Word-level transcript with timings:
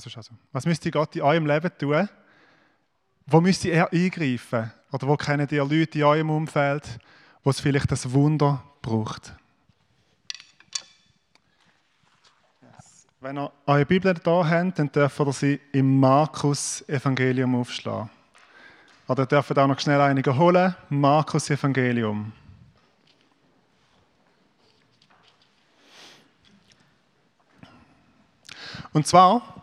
sonst 0.00 0.16
also. 0.16 0.34
Was 0.52 0.66
müsste 0.66 0.90
Gott 0.90 1.14
in 1.16 1.22
eurem 1.22 1.46
Leben 1.46 1.70
tun? 1.78 2.08
Wo 3.26 3.40
müsste 3.40 3.68
er 3.70 3.92
eingreifen? 3.92 4.72
Oder 4.92 5.08
wo 5.08 5.16
kennen 5.16 5.48
ihr 5.50 5.64
Leute 5.64 5.98
in 5.98 6.04
eurem 6.04 6.30
Umfeld, 6.30 6.98
wo 7.42 7.50
es 7.50 7.60
vielleicht 7.60 7.90
das 7.90 8.12
Wunder 8.12 8.62
braucht? 8.82 9.34
Wenn 13.20 13.38
ihr 13.38 13.52
eure 13.66 13.86
Bibel 13.86 14.14
da 14.14 14.48
habt, 14.48 14.78
dann 14.78 14.92
dürft 14.92 15.18
ihr 15.18 15.32
sie 15.32 15.60
im 15.72 15.98
Markus-Evangelium 15.98 17.56
aufschlagen. 17.56 18.10
Oder 19.08 19.24
ihr 19.24 19.26
dürft 19.26 19.58
auch 19.58 19.66
noch 19.66 19.80
schnell 19.80 20.00
einige 20.00 20.36
holen. 20.36 20.76
Markus-Evangelium. 20.88 22.32
Und 28.92 29.06
zwar 29.06 29.55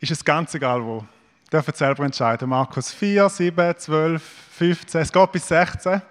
ist 0.00 0.10
es 0.10 0.24
ganz 0.24 0.54
egal 0.54 0.82
wo. 0.82 1.04
Ihr 1.44 1.50
dürft 1.50 1.76
selber 1.76 2.04
entscheiden. 2.04 2.48
Markus 2.48 2.92
4, 2.92 3.28
7, 3.28 3.78
12, 3.78 4.22
15, 4.22 5.00
es 5.00 5.12
geht 5.12 5.32
bis 5.32 5.48
16. 5.48 6.02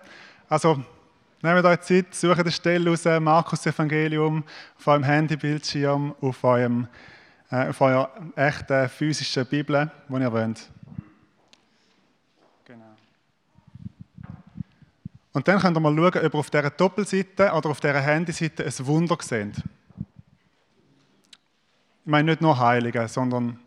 Also 0.50 0.84
nehmt 1.42 1.66
euch 1.66 1.82
Zeit, 1.82 2.16
sucht 2.16 2.40
eine 2.40 2.52
Stelle 2.52 2.90
raus, 2.90 3.06
Markus 3.22 3.66
Evangelium, 3.66 4.44
auf 4.78 4.88
eurem 4.88 5.04
Handybildschirm, 5.04 6.16
auf, 6.22 6.44
eurem, 6.44 6.88
äh, 7.52 7.70
auf 7.70 7.80
eurer 7.82 8.12
echten 8.36 8.90
physischen 8.90 9.46
Bibel, 9.46 9.92
die 10.10 10.14
ihr 10.14 10.32
wollt. 10.32 10.70
Genau. 12.66 12.96
Und 15.34 15.48
dann 15.48 15.60
könnt 15.60 15.78
ihr 15.78 15.82
mal 15.82 15.96
schauen, 15.96 16.26
ob 16.26 16.34
ihr 16.34 16.36
auf 16.36 16.50
dieser 16.50 16.70
Doppelseite 16.72 17.52
oder 17.52 17.70
auf 17.70 17.80
dieser 17.80 18.02
Handyseite 18.02 18.66
ein 18.66 18.88
Wunder 18.88 19.18
seht. 19.22 19.58
Ich 19.58 19.64
meine 22.12 22.32
nicht 22.32 22.42
nur 22.42 22.58
Heilige, 22.58 23.08
sondern 23.08 23.60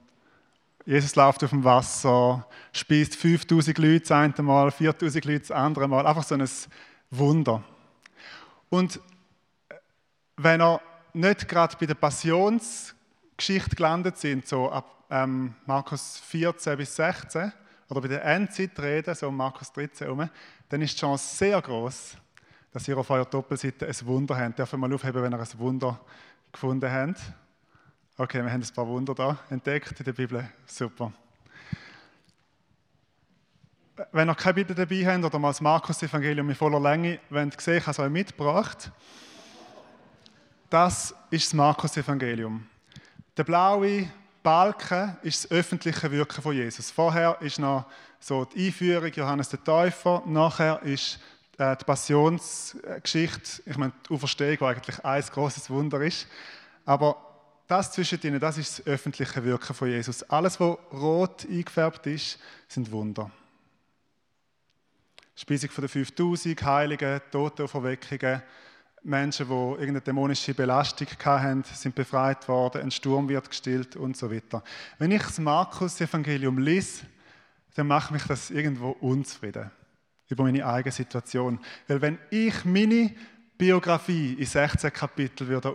Jesus 0.87 1.15
läuft 1.15 1.45
auf 1.45 1.51
dem 1.51 1.63
Wasser, 1.63 2.47
speist 2.73 3.17
5000 3.17 3.79
Leute 3.79 4.01
das 4.01 4.11
eine 4.11 4.35
Mal, 4.43 4.71
4000 4.71 5.25
Leute 5.25 5.41
das 5.41 5.51
andere 5.51 5.89
Mal. 5.89 6.07
Einfach 6.07 6.25
so 6.25 6.35
ein 6.35 6.49
Wunder. 7.11 7.63
Und 8.71 8.97
äh, 9.69 9.75
wenn 10.37 10.61
er 10.61 10.81
nicht 11.13 11.49
gerade 11.49 11.77
bei 11.79 11.87
der 11.87 11.95
Passionsgeschichte 11.95 13.77
gelandet 13.77 14.17
sind, 14.17 14.47
so 14.47 14.71
ab 14.71 15.05
ähm, 15.11 15.55
Markus 15.67 16.19
14 16.19 16.77
bis 16.77 16.97
16, 16.97 17.53
oder 17.91 18.01
bei 18.01 18.09
der 18.09 18.25
Endzeitrede, 18.25 19.15
so 19.15 19.31
Markus 19.31 19.73
13 19.73 20.07
herum, 20.07 20.31
dann 20.69 20.81
ist 20.81 20.95
die 20.95 21.01
Chance 21.01 21.37
sehr 21.37 21.61
groß, 21.61 22.17
dass 22.73 22.87
ihr 22.87 22.97
auf 22.97 23.11
eurer 23.11 23.25
Doppelseite 23.25 23.87
ein 23.87 24.07
Wunder 24.07 24.37
habt. 24.39 24.59
Dürfen 24.59 24.81
wir 24.81 24.89
mal 24.89 24.95
aufheben, 24.95 25.23
wenn 25.23 25.35
ihr 25.35 25.41
ein 25.41 25.59
Wunder 25.59 26.01
gefunden 26.53 26.91
habt. 26.91 27.21
Okay, 28.21 28.45
wir 28.45 28.53
haben 28.53 28.61
ein 28.61 28.75
paar 28.75 28.87
Wunder 28.87 29.15
da 29.15 29.39
entdeckt 29.49 29.99
in 29.99 30.05
der 30.05 30.13
Bibel. 30.13 30.47
Super. 30.67 31.11
Wenn 34.13 34.29
ihr 34.29 34.35
keine 34.35 34.53
Bibel 34.53 34.77
dabei 34.77 35.07
habt 35.07 35.25
oder 35.25 35.39
mal 35.39 35.49
das 35.49 35.63
Markus-Evangelium 35.63 36.51
in 36.51 36.55
voller 36.55 36.81
Länge 36.81 37.19
wollt 37.31 37.59
sehen, 37.59 37.79
ich 37.79 37.85
habe 37.85 37.93
es 37.93 37.99
euch 37.99 38.11
mitgebracht. 38.11 38.93
Das 40.69 41.15
ist 41.31 41.47
das 41.47 41.55
Markus-Evangelium. 41.55 42.67
Der 43.39 43.45
blaue 43.45 44.11
Balken 44.43 45.17
ist 45.23 45.45
das 45.45 45.51
öffentliche 45.51 46.11
Wirken 46.11 46.43
von 46.43 46.55
Jesus. 46.55 46.91
Vorher 46.91 47.41
ist 47.41 47.59
noch 47.59 47.87
so 48.19 48.45
die 48.45 48.67
Einführung 48.67 49.11
Johannes 49.15 49.49
der 49.49 49.65
Täufer, 49.65 50.23
nachher 50.27 50.83
ist 50.83 51.19
äh, 51.57 51.75
die 51.75 51.85
Passionsgeschichte, 51.87 53.63
ich 53.65 53.79
meine 53.79 53.95
die 54.07 54.13
Auferstehung, 54.13 54.59
die 54.59 54.65
eigentlich 54.65 55.03
ein 55.03 55.23
großes 55.23 55.71
Wunder 55.71 56.03
ist. 56.03 56.27
Aber 56.85 57.30
das 57.71 57.93
zwischen 57.93 58.21
ihnen, 58.23 58.41
das 58.41 58.59
ist 58.59 58.81
das 58.81 58.87
öffentliche 58.87 59.45
Wirken 59.45 59.75
von 59.75 59.89
Jesus. 59.89 60.23
Alles, 60.25 60.59
was 60.59 60.77
rot 60.93 61.47
eingefärbt 61.49 62.07
ist, 62.07 62.39
sind 62.67 62.91
Wunder. 62.91 63.31
Speisung 65.37 65.71
von 65.71 65.83
den 65.83 65.89
5000, 65.89 66.63
Heiligen, 66.65 67.21
Totenauferweckungen, 67.31 68.43
Menschen, 69.03 69.47
die 69.47 69.53
irgendeine 69.53 70.01
dämonische 70.01 70.53
Belastung 70.53 71.07
hatten, 71.25 71.63
sind 71.65 71.95
befreit 71.95 72.47
worden, 72.49 72.83
ein 72.83 72.91
Sturm 72.91 73.29
wird 73.29 73.49
gestillt 73.49 73.97
und 73.97 74.17
so 74.17 74.31
weiter. 74.31 74.63
Wenn 74.99 75.13
ich 75.13 75.23
das 75.23 75.39
Markus-Evangelium 75.39 76.59
lese, 76.59 77.05
dann 77.75 77.87
macht 77.87 78.11
mich 78.11 78.25
das 78.25 78.51
irgendwo 78.51 78.91
unzufrieden 78.91 79.71
über 80.29 80.43
meine 80.43 80.67
eigene 80.67 80.93
Situation. 80.93 81.59
Weil 81.89 82.03
wenn 82.03 82.19
ich 82.31 82.65
meine 82.65 83.15
Biografie 83.57 84.35
in 84.35 84.47
16 84.47 84.93
Kapitel 84.93 85.49
würde 85.49 85.73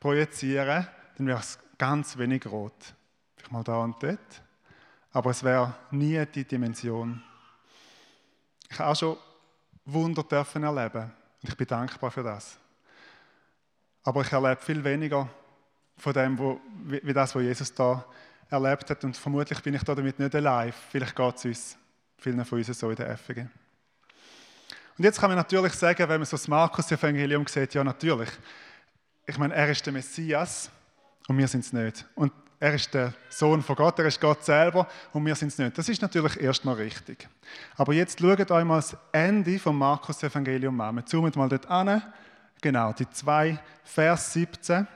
projizieren 0.00 0.66
würde, 0.66 0.99
dann 1.16 1.26
wäre 1.26 1.40
es 1.40 1.58
ganz 1.78 2.16
wenig 2.18 2.46
rot. 2.46 2.94
Vielleicht 3.36 3.52
mal 3.52 3.64
da 3.64 3.78
und 3.78 4.02
dort. 4.02 4.42
Aber 5.12 5.30
es 5.30 5.42
wäre 5.42 5.74
nie 5.90 6.24
die 6.26 6.44
Dimension. 6.44 7.22
Ich 8.70 8.78
habe 8.78 8.90
auch 8.90 8.96
schon 8.96 9.16
Wunder 9.84 10.22
dürfen 10.22 10.62
erleben. 10.62 11.12
Und 11.42 11.48
ich 11.48 11.56
bin 11.56 11.66
dankbar 11.66 12.10
für 12.10 12.22
das. 12.22 12.58
Aber 14.02 14.22
ich 14.22 14.32
erlebe 14.32 14.60
viel 14.60 14.82
weniger 14.84 15.28
von 15.96 16.12
dem, 16.12 16.38
wo, 16.38 16.60
wie, 16.84 17.12
das, 17.12 17.34
was 17.34 17.42
Jesus 17.42 17.74
da 17.74 18.04
erlebt 18.48 18.88
hat. 18.90 19.04
Und 19.04 19.16
vermutlich 19.16 19.60
bin 19.62 19.74
ich 19.74 19.82
da 19.82 19.94
damit 19.94 20.18
nicht 20.18 20.34
allein. 20.34 20.72
Vielleicht 20.90 21.16
geht 21.16 21.36
es 21.36 21.44
uns, 21.44 21.78
vielen 22.18 22.44
von 22.44 22.58
uns 22.58 22.78
so 22.78 22.90
in 22.90 22.96
der 22.96 23.16
FG. 23.16 23.46
Und 24.98 25.04
jetzt 25.04 25.18
kann 25.18 25.30
man 25.30 25.38
natürlich 25.38 25.72
sagen, 25.72 26.08
wenn 26.08 26.20
man 26.20 26.26
so 26.26 26.36
das 26.36 26.46
Markus-Evangelium 26.46 27.46
sieht, 27.46 27.74
ja 27.74 27.82
natürlich. 27.82 28.30
Ich 29.26 29.38
meine, 29.38 29.54
er 29.54 29.70
ist 29.70 29.84
der 29.84 29.92
Messias 29.92 30.70
und 31.30 31.38
wir 31.38 31.46
sind 31.46 31.60
es 31.60 31.72
nicht. 31.72 32.04
Und 32.16 32.32
er 32.58 32.74
ist 32.74 32.92
der 32.92 33.14
Sohn 33.28 33.62
von 33.62 33.76
Gott, 33.76 34.00
er 34.00 34.06
ist 34.06 34.20
Gott 34.20 34.44
selber 34.44 34.88
und 35.12 35.24
wir 35.24 35.36
sind 35.36 35.46
es 35.46 35.58
nicht. 35.58 35.78
Das 35.78 35.88
ist 35.88 36.02
natürlich 36.02 36.40
erstmal 36.40 36.74
richtig. 36.74 37.28
Aber 37.76 37.92
jetzt 37.92 38.18
schaut 38.18 38.50
euch 38.50 38.64
mal 38.64 38.78
das 38.78 38.96
Ende 39.12 39.60
vom 39.60 39.78
Markus-Evangelium 39.78 40.80
an. 40.80 41.06
Zoomen 41.06 41.30
mal 41.36 41.48
dort 41.48 41.70
an. 41.70 42.02
Genau, 42.60 42.92
die 42.94 43.08
zwei, 43.10 43.60
Vers 43.84 44.32
17 44.32 44.88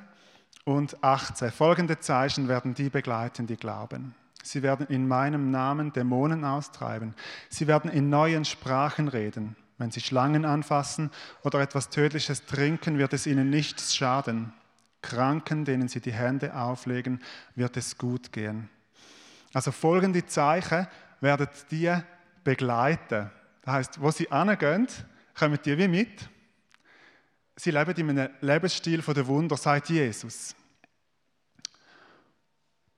und 0.64 1.04
18. 1.04 1.52
Folgende 1.52 2.00
Zeichen 2.00 2.48
werden 2.48 2.74
die 2.74 2.90
begleiten, 2.90 3.46
die 3.46 3.56
glauben. 3.56 4.16
Sie 4.42 4.64
werden 4.64 4.88
in 4.88 5.06
meinem 5.06 5.52
Namen 5.52 5.92
Dämonen 5.92 6.44
austreiben. 6.44 7.14
Sie 7.48 7.68
werden 7.68 7.88
in 7.92 8.10
neuen 8.10 8.44
Sprachen 8.44 9.06
reden. 9.06 9.54
Wenn 9.78 9.92
sie 9.92 10.00
Schlangen 10.00 10.44
anfassen 10.44 11.12
oder 11.44 11.60
etwas 11.60 11.90
Tödliches 11.90 12.44
trinken, 12.44 12.98
wird 12.98 13.12
es 13.12 13.28
ihnen 13.28 13.50
nichts 13.50 13.94
schaden. 13.94 14.52
Kranken, 15.04 15.64
denen 15.64 15.88
sie 15.88 16.00
die 16.00 16.12
Hände 16.12 16.54
auflegen, 16.54 17.22
wird 17.54 17.76
es 17.76 17.98
gut 17.98 18.32
gehen. 18.32 18.70
Also 19.52 19.70
folgende 19.70 20.24
Zeichen 20.26 20.86
werden 21.20 21.48
die 21.70 21.94
begleiten. 22.42 23.30
Das 23.62 23.74
heißt, 23.74 24.00
wo 24.00 24.10
sie 24.10 24.30
angehen, 24.30 24.88
kommen 25.34 25.58
die 25.64 25.76
wie 25.78 25.88
mit. 25.88 26.28
Sie 27.56 27.70
leben 27.70 28.08
in 28.08 28.18
einem 28.18 28.34
Lebensstil 28.40 29.02
von 29.02 29.14
der 29.14 29.26
Wunder, 29.26 29.56
sagt 29.56 29.90
Jesus. 29.90 30.56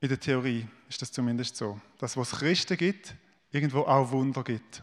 In 0.01 0.09
der 0.09 0.21
Theorie 0.21 0.67
ist 0.89 1.03
das 1.03 1.11
zumindest 1.13 1.57
so, 1.57 1.81
dass 1.99 2.17
was 2.17 2.33
es 2.33 2.39
Christen 2.39 2.77
gibt, 2.77 3.15
irgendwo 3.51 3.81
auch 3.81 4.11
Wunder 4.11 4.45
gibt. 4.45 4.83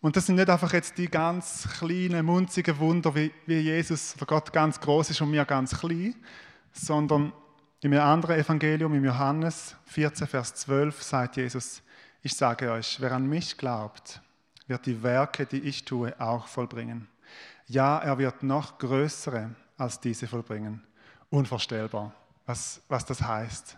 Und 0.00 0.16
das 0.16 0.26
sind 0.26 0.36
nicht 0.36 0.48
einfach 0.48 0.72
jetzt 0.72 0.96
die 0.96 1.08
ganz 1.08 1.68
kleinen, 1.78 2.24
munzigen 2.24 2.78
Wunder, 2.78 3.14
wie, 3.14 3.32
wie 3.46 3.58
Jesus 3.58 4.14
oder 4.16 4.26
Gott 4.26 4.52
ganz 4.52 4.78
groß 4.78 5.10
ist 5.10 5.20
und 5.20 5.32
wir 5.32 5.44
ganz 5.44 5.76
klein, 5.78 6.14
sondern 6.72 7.32
einem 7.82 8.00
anderen 8.00 8.38
Evangelium, 8.38 8.94
im 8.94 9.04
Johannes 9.04 9.76
14, 9.86 10.26
Vers 10.26 10.54
12, 10.54 11.02
sagt 11.02 11.36
Jesus, 11.36 11.82
ich 12.22 12.34
sage 12.34 12.70
euch, 12.70 13.00
wer 13.00 13.12
an 13.12 13.26
mich 13.26 13.56
glaubt, 13.56 14.20
wird 14.66 14.86
die 14.86 15.02
Werke, 15.02 15.46
die 15.46 15.60
ich 15.60 15.84
tue, 15.84 16.14
auch 16.20 16.46
vollbringen. 16.46 17.08
Ja, 17.66 17.98
er 17.98 18.18
wird 18.18 18.42
noch 18.42 18.78
größere 18.78 19.50
als 19.76 20.00
diese 20.00 20.26
vollbringen. 20.26 20.82
Unvorstellbar, 21.30 22.12
was, 22.46 22.80
was 22.88 23.04
das 23.04 23.22
heißt. 23.22 23.76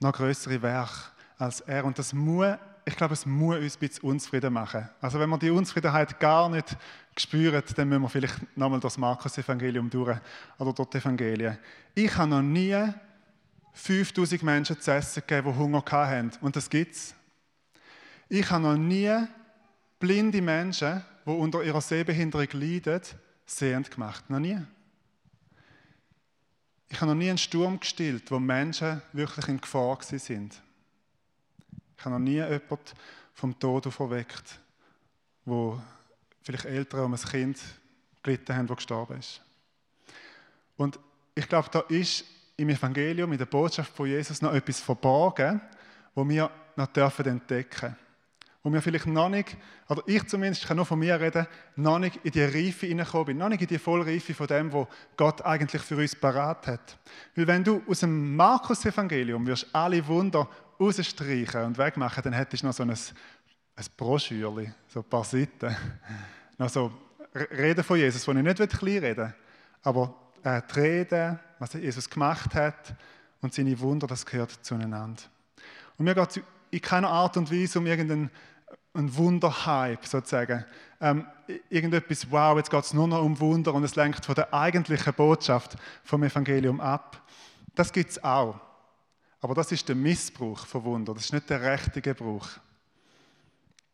Noch 0.00 0.12
größere 0.12 0.60
Werke 0.62 0.92
als 1.38 1.60
er. 1.60 1.84
Und 1.84 1.98
das 1.98 2.12
muss 2.12 2.56
ich 2.84 2.96
glaube, 2.96 3.14
es 3.14 3.26
muss 3.26 3.56
uns 3.56 3.76
ein 3.76 3.80
bisschen 3.80 4.04
unzufrieden 4.04 4.52
machen. 4.52 4.88
Also 5.00 5.18
wenn 5.20 5.30
wir 5.30 5.38
die 5.38 5.50
Unzufriedenheit 5.50 6.18
gar 6.18 6.48
nicht 6.48 6.76
spüren, 7.16 7.62
dann 7.76 7.88
müssen 7.88 8.02
wir 8.02 8.08
vielleicht 8.08 8.56
nochmal 8.56 8.80
das 8.80 8.98
Markus-Evangelium 8.98 9.88
durch 9.88 10.18
oder 10.58 10.72
dort 10.72 10.94
Evangelien. 10.94 11.58
Ich 11.94 12.16
habe 12.16 12.30
noch 12.30 12.42
nie 12.42 12.76
5000 13.74 14.42
Menschen 14.42 14.80
zu 14.80 14.90
essen 14.90 15.22
gegeben, 15.26 15.52
die 15.52 15.58
Hunger 15.58 15.84
hatten. 15.86 16.32
Und 16.40 16.56
das 16.56 16.68
gibt 16.68 16.94
es. 16.94 17.14
Ich 18.28 18.50
habe 18.50 18.62
noch 18.62 18.76
nie 18.76 19.26
blinde 19.98 20.42
Menschen, 20.42 21.04
die 21.24 21.30
unter 21.30 21.62
ihrer 21.62 21.80
Sehbehinderung 21.80 22.48
leiden, 22.52 23.02
sehend 23.46 23.90
gemacht. 23.90 24.28
Noch 24.28 24.40
nie. 24.40 24.58
Ich 26.88 27.00
habe 27.00 27.12
noch 27.12 27.18
nie 27.18 27.28
einen 27.28 27.38
Sturm 27.38 27.78
gestillt, 27.80 28.30
wo 28.30 28.38
Menschen 28.38 29.00
wirklich 29.12 29.48
in 29.48 29.60
Gefahr 29.60 29.98
sind. 30.02 30.60
Ich 32.02 32.06
habe 32.06 32.16
noch 32.16 32.24
nie 32.24 32.32
jemanden 32.32 32.80
vom 33.32 33.56
Tod 33.60 33.86
auferweckt, 33.86 34.58
wo 35.44 35.80
vielleicht 36.42 36.64
Eltern 36.64 37.04
um 37.04 37.14
ein 37.14 37.20
Kind 37.20 37.60
gelitten 38.24 38.56
haben, 38.56 38.66
das 38.66 38.78
gestorben 38.78 39.20
ist. 39.20 39.40
Und 40.76 40.98
ich 41.32 41.48
glaube, 41.48 41.68
da 41.70 41.78
ist 41.82 42.24
im 42.56 42.70
Evangelium, 42.70 43.30
in 43.30 43.38
der 43.38 43.46
Botschaft 43.46 43.94
von 43.94 44.08
Jesus 44.08 44.42
noch 44.42 44.52
etwas 44.52 44.80
verborgen, 44.80 45.60
wo 46.12 46.28
wir 46.28 46.50
noch 46.74 46.88
dürfen 46.88 47.24
entdecken 47.26 47.94
wo 48.62 48.72
wir 48.72 48.80
vielleicht 48.80 49.06
noch 49.06 49.28
nicht, 49.28 49.56
oder 49.88 50.02
ich 50.06 50.24
zumindest, 50.28 50.62
ich 50.62 50.68
kann 50.68 50.76
nur 50.76 50.86
von 50.86 50.98
mir 50.98 51.20
reden, 51.20 51.46
noch 51.74 51.98
nicht 51.98 52.20
in 52.22 52.30
die 52.30 52.44
Reife 52.44 52.86
hineingekommen 52.86 53.26
bin, 53.26 53.38
noch 53.38 53.48
nicht 53.48 53.62
in 53.62 53.66
die 53.66 53.78
Vollreife 53.78 54.34
von 54.34 54.46
dem, 54.46 54.72
was 54.72 54.86
Gott 55.16 55.42
eigentlich 55.42 55.82
für 55.82 55.96
uns 55.96 56.14
parat 56.14 56.68
hat. 56.68 56.96
Weil 57.34 57.46
wenn 57.48 57.64
du 57.64 57.82
aus 57.88 58.00
dem 58.00 58.36
Markus-Evangelium 58.36 59.44
wirst 59.46 59.66
alle 59.72 60.06
Wunder 60.06 60.48
rausstreichen 60.80 61.64
und 61.64 61.78
wegmachen, 61.78 62.22
dann 62.22 62.32
hättest 62.32 62.62
du 62.62 62.66
noch 62.66 62.74
so 62.74 62.82
ein, 62.82 62.90
ein 62.90 63.84
Broschürchen, 63.96 64.74
so 64.88 65.00
ein 65.00 65.04
paar 65.04 65.24
Seiten, 65.24 65.76
noch 66.58 66.68
so 66.68 66.92
Reden 67.34 67.82
von 67.82 67.98
Jesus, 67.98 68.26
wo 68.26 68.32
ich 68.32 68.42
nicht 68.42 68.56
klein 68.56 68.98
reden 68.98 69.16
will, 69.16 69.34
aber 69.82 70.14
äh, 70.42 70.60
die 70.74 70.80
Reden, 70.80 71.38
was 71.58 71.72
Jesus 71.72 72.08
gemacht 72.08 72.54
hat 72.54 72.94
und 73.40 73.54
seine 73.54 73.78
Wunder, 73.80 74.06
das 74.06 74.26
gehört 74.26 74.50
zueinander. 74.62 75.22
Und 75.96 76.04
mir 76.04 76.14
geht 76.14 76.30
es 76.30 76.40
in 76.70 76.80
keiner 76.80 77.08
Art 77.08 77.36
und 77.36 77.50
Weise 77.50 77.78
um 77.78 77.86
irgendeinen 77.86 78.30
ein 78.94 79.16
Wunderhype 79.16 80.06
sozusagen. 80.06 80.64
Ähm, 81.00 81.26
irgendetwas, 81.70 82.30
wow, 82.30 82.56
jetzt 82.56 82.70
geht 82.70 82.84
es 82.84 82.92
nur 82.92 83.08
noch 83.08 83.22
um 83.22 83.38
Wunder 83.40 83.72
und 83.74 83.84
es 83.84 83.96
lenkt 83.96 84.24
von 84.24 84.34
der 84.34 84.52
eigentlichen 84.52 85.14
Botschaft 85.14 85.76
vom 86.04 86.22
Evangelium 86.22 86.80
ab. 86.80 87.22
Das 87.74 87.92
gibt 87.92 88.10
es 88.10 88.22
auch. 88.22 88.60
Aber 89.42 89.54
das 89.54 89.72
ist 89.72 89.88
der 89.88 89.96
Missbrauch 89.96 90.66
von 90.66 90.84
Wunder, 90.84 91.14
das 91.14 91.24
ist 91.24 91.32
nicht 91.32 91.50
der 91.50 91.60
rechte 91.60 92.00
Gebrauch. 92.00 92.48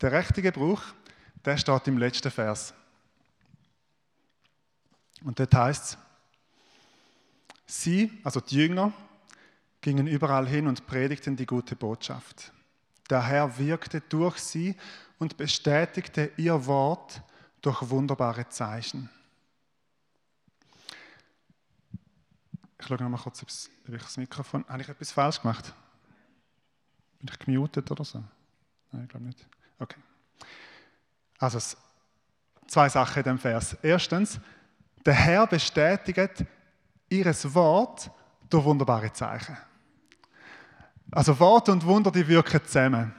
Der 0.01 0.13
rechte 0.13 0.43
Gebrauch, 0.43 0.83
der 1.43 1.57
steht 1.57 1.89
im 1.89 1.97
letzten 1.97 2.31
Vers. 2.31 2.75
Und 5.25 5.41
dort 5.41 5.55
heißt 5.55 5.85
es, 5.85 5.99
sie, 7.67 8.13
also 8.23 8.41
die 8.41 8.57
Jünger, 8.57 8.93
gingen 9.81 10.07
überall 10.07 10.47
hin 10.47 10.67
und 10.67 10.87
predigten 10.87 11.35
die 11.35 11.47
gute 11.47 11.77
Botschaft. 11.77 12.53
Der 13.09 13.27
Herr 13.27 13.59
wirkte 13.59 14.03
durch 14.03 14.39
sie 14.39 14.77
und 15.19 15.39
bestätigte 15.39 16.31
ihr 16.37 16.67
Wort 16.67 17.23
durch 17.63 17.89
wunderbare 17.89 18.49
Zeichen. 18.51 19.09
Ich 22.81 22.87
schaue 22.87 22.99
noch 22.99 23.09
mal 23.09 23.19
kurz, 23.19 23.43
ob 23.43 23.49
ich 23.95 24.03
das 24.03 24.17
Mikrofon. 24.17 24.65
Habe 24.69 24.83
ich 24.83 24.89
etwas 24.89 25.11
falsch 25.13 25.41
gemacht? 25.41 25.73
Bin 27.19 27.29
ich 27.33 27.39
gemutet 27.39 27.91
oder 27.91 28.05
so? 28.05 28.23
Nein, 28.93 29.03
ich 29.03 29.09
glaube 29.09 29.27
nicht. 29.27 29.47
Okay. 29.79 30.01
Also, 31.39 31.77
zwei 32.67 32.89
Sachen 32.89 33.19
in 33.19 33.25
dem 33.25 33.39
Vers. 33.39 33.77
Erstens, 33.83 34.41
der 35.05 35.15
Herr 35.15 35.47
bestätigt 35.47 36.45
ihres 37.09 37.55
Wort 37.55 38.11
durch 38.49 38.65
wunderbare 38.65 39.13
Zeichen. 39.13 39.57
Also 41.11 41.39
Wort 41.41 41.69
und 41.69 41.85
Wunder, 41.87 42.11
die 42.11 42.27
wirken 42.27 42.65
zusammen. 42.65 43.15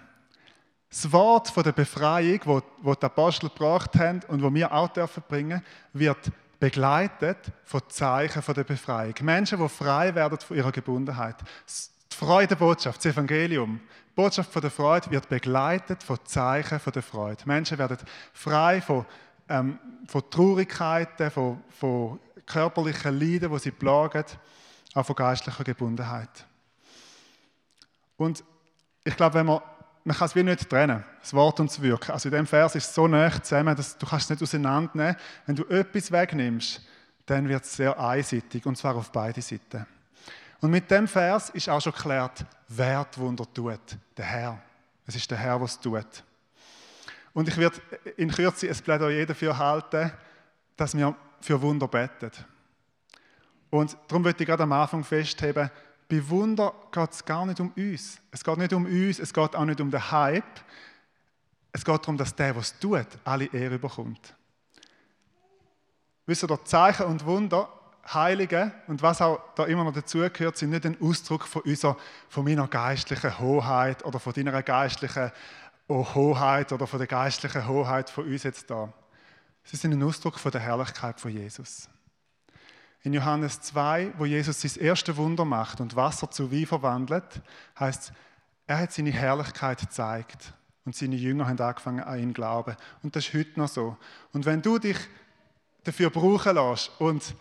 Das 0.90 1.12
Wort 1.12 1.50
von 1.50 1.64
der 1.64 1.72
Befreiung, 1.72 2.64
das 2.84 3.00
die 3.00 3.06
Apostel 3.06 3.50
gebracht 3.50 3.96
haben 3.96 4.22
und 4.28 4.42
wo 4.42 4.54
wir 4.54 4.72
auch 4.72 4.88
dürfen 4.90 5.24
bringen, 5.28 5.64
wird 5.94 6.32
begleitet 6.60 7.52
von 7.64 7.82
Zeichen 7.88 8.44
der 8.54 8.64
Befreiung. 8.64 9.14
Menschen, 9.22 9.60
die 9.60 9.70
frei 9.70 10.14
werden 10.14 10.40
von 10.40 10.58
ihrer 10.58 10.72
Gebundenheit. 10.72 11.38
Die 12.12 12.16
Freudebotschaft, 12.16 12.98
das 12.98 13.14
Evangelium, 13.14 13.80
die 14.10 14.16
Botschaft 14.16 14.52
von 14.52 14.62
der 14.62 14.72
Freude 14.72 15.10
wird 15.12 15.30
begleitet 15.30 16.04
von 16.04 16.18
Zeichen 16.26 16.80
von 16.80 16.92
der 16.92 17.04
Freude. 17.04 17.44
Menschen 17.46 17.78
werden 17.78 17.98
frei 18.34 18.82
von, 18.82 19.06
ähm, 19.48 19.80
von 20.08 20.30
Traurigkeiten, 20.30 21.32
von, 21.32 21.64
von 21.70 22.20
körperlichen 22.46 23.18
Leiden, 23.18 23.52
die 23.52 23.60
sie 23.60 23.72
plagen, 23.72 24.26
auch 24.96 25.06
von 25.06 25.16
geistlicher 25.16 25.64
Gebundenheit. 25.64 26.46
Und 28.18 28.44
ich 29.06 29.16
glaube, 29.16 29.36
wenn 29.36 29.46
man, 29.46 29.62
man 30.04 30.16
kann 30.16 30.25
es 30.28 30.36
wie 30.36 30.44
nicht 30.44 30.69
trennen, 30.69 31.04
das 31.19 31.34
Wort 31.34 31.60
und 31.60 31.69
das 31.69 31.81
Wirken. 31.81 32.12
Also 32.12 32.30
in 32.30 32.36
dem 32.36 32.48
Vers 32.48 32.75
ist 32.75 32.88
es 32.88 32.96
so 32.96 33.07
nah 33.07 33.31
zusammen, 33.42 33.75
dass 33.75 33.98
du 33.98 34.06
kannst 34.06 34.25
es 34.25 34.30
nicht 34.31 34.44
auseinandernehmen. 34.44 35.16
Wenn 35.46 35.56
du 35.56 35.66
etwas 35.66 36.12
wegnimmst, 36.12 36.81
dann 37.25 37.48
wird 37.48 37.63
es 37.63 37.75
sehr 37.75 38.00
einseitig, 38.00 38.66
und 38.66 38.78
zwar 38.78 38.96
auf 38.96 39.12
beide 39.12 39.42
Seiten. 39.42 39.86
Und 40.62 40.72
mit 40.72 40.90
dem 40.90 41.07
Vers 41.07 41.50
ist 41.51 41.69
auch 41.69 41.81
schon 41.81 41.94
geklärt, 41.94 42.46
wer 42.68 43.06
die 43.06 43.19
Wunder 43.19 43.46
tut. 43.54 43.98
Der 44.18 44.25
Herr. 44.25 44.62
Es 45.06 45.16
ist 45.16 45.30
der 45.30 45.38
Herr, 45.38 45.57
der 45.57 45.66
es 45.66 45.80
tut. 45.80 46.24
Und 47.34 47.48
ich 47.48 47.57
werde 47.57 47.80
in 48.18 48.31
Kürze 48.31 48.69
ein 48.69 48.75
Plädoyer 48.75 49.25
dafür 49.25 49.57
halten, 49.57 50.12
dass 50.75 50.95
wir 50.95 51.16
für 51.42 51.62
Wunder 51.62 51.88
beten. 51.88 52.31
Und 53.69 53.95
darum 54.07 54.24
möchte 54.24 54.44
ich 54.44 54.48
gerade 54.48 54.63
am 54.63 54.72
Anfang 54.72 55.04
festheben, 55.04 55.69
bei 56.10 56.28
Wunder 56.28 56.74
geht 56.92 57.12
es 57.12 57.24
gar 57.24 57.46
nicht 57.46 57.60
um 57.60 57.72
uns. 57.78 58.20
Es 58.32 58.44
geht 58.44 58.58
nicht 58.58 58.74
um 58.74 58.86
uns, 58.86 59.20
es 59.20 59.32
geht 59.32 59.56
auch 59.56 59.66
nicht 59.66 59.80
um 59.80 59.92
den 59.92 60.12
Hype. 60.12 60.44
Es 61.72 61.86
geht 61.86 62.02
darum, 62.02 62.18
dass 62.18 62.36
der, 62.36 62.56
was 62.56 62.78
tut, 62.80 63.08
alle 63.24 63.46
Ehre 63.46 63.78
bekommt. 63.78 64.36
Wisst 66.26 66.44
ihr, 66.44 66.66
Zeichen 66.66 67.06
und 67.06 67.26
Wunder, 67.26 67.70
Heilige 68.12 68.72
und 68.88 69.04
was 69.04 69.22
auch 69.22 69.40
da 69.54 69.66
immer 69.66 69.84
noch 69.84 69.94
dazugehört, 69.94 70.58
sind 70.58 70.72
nicht 70.72 70.86
ein 70.86 71.00
Ausdruck 71.00 71.46
von, 71.46 71.62
unserer, 71.62 71.96
von 72.28 72.44
meiner 72.44 72.68
geistlichen 72.68 73.38
Hoheit 73.38 74.04
oder 74.04 74.20
von 74.20 74.34
deiner 74.34 74.64
geistlichen 74.64 75.32
Hoheit 75.88 76.72
oder 76.72 76.88
von 76.88 76.98
der 76.98 77.08
geistlichen 77.08 77.68
Hoheit 77.68 78.10
von 78.10 78.26
uns 78.26 78.44
jetzt 78.44 78.70
da. 78.70 78.92
Sie 79.64 79.78
sind 79.78 79.94
ein 79.94 80.02
Ausdruck 80.02 80.40
von 80.40 80.52
der 80.52 80.62
Herrlichkeit 80.62 81.20
von 81.20 81.32
Jesus. 81.32 81.88
In 83.04 83.13
Johannes 83.13 83.62
2, 83.62 84.13
wo 84.18 84.25
Jesus 84.25 84.62
sein 84.62 84.84
erstes 84.84 85.16
Wunder 85.16 85.46
macht 85.46 85.80
und 85.80 85.96
Wasser 85.96 86.30
zu 86.30 86.51
Wein 86.51 86.66
verwandelt, 86.66 87.42
heißt 87.80 88.12
er 88.68 88.80
hat 88.80 88.92
seine 88.92 89.12
Herrlichkeit 89.12 89.80
gezeigt 89.80 90.54
und 90.86 90.96
seine 90.96 91.16
Jünger 91.16 91.48
haben 91.48 91.60
angefangen 91.60 92.02
an 92.02 92.19
ihn 92.19 92.30
zu 92.30 92.33
glauben. 92.33 92.76
Und 93.02 93.16
das 93.16 93.28
ist 93.28 93.33
heute 93.33 93.59
noch 93.59 93.68
so. 93.68 93.97
Und 94.33 94.45
wenn 94.45 94.62
du 94.62 94.78
dich 94.78 94.97
dafür 95.83 96.09
brauchen 96.09 96.56
lässt 96.56 96.92
und 97.00 97.35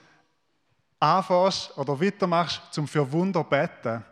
anfängst 1.01 1.77
oder 1.77 2.01
weitermachst, 2.01 2.63
zum 2.71 2.89
für 2.89 3.11
Wunder 3.11 3.43
zu 3.43 3.51
beten, 3.51 4.05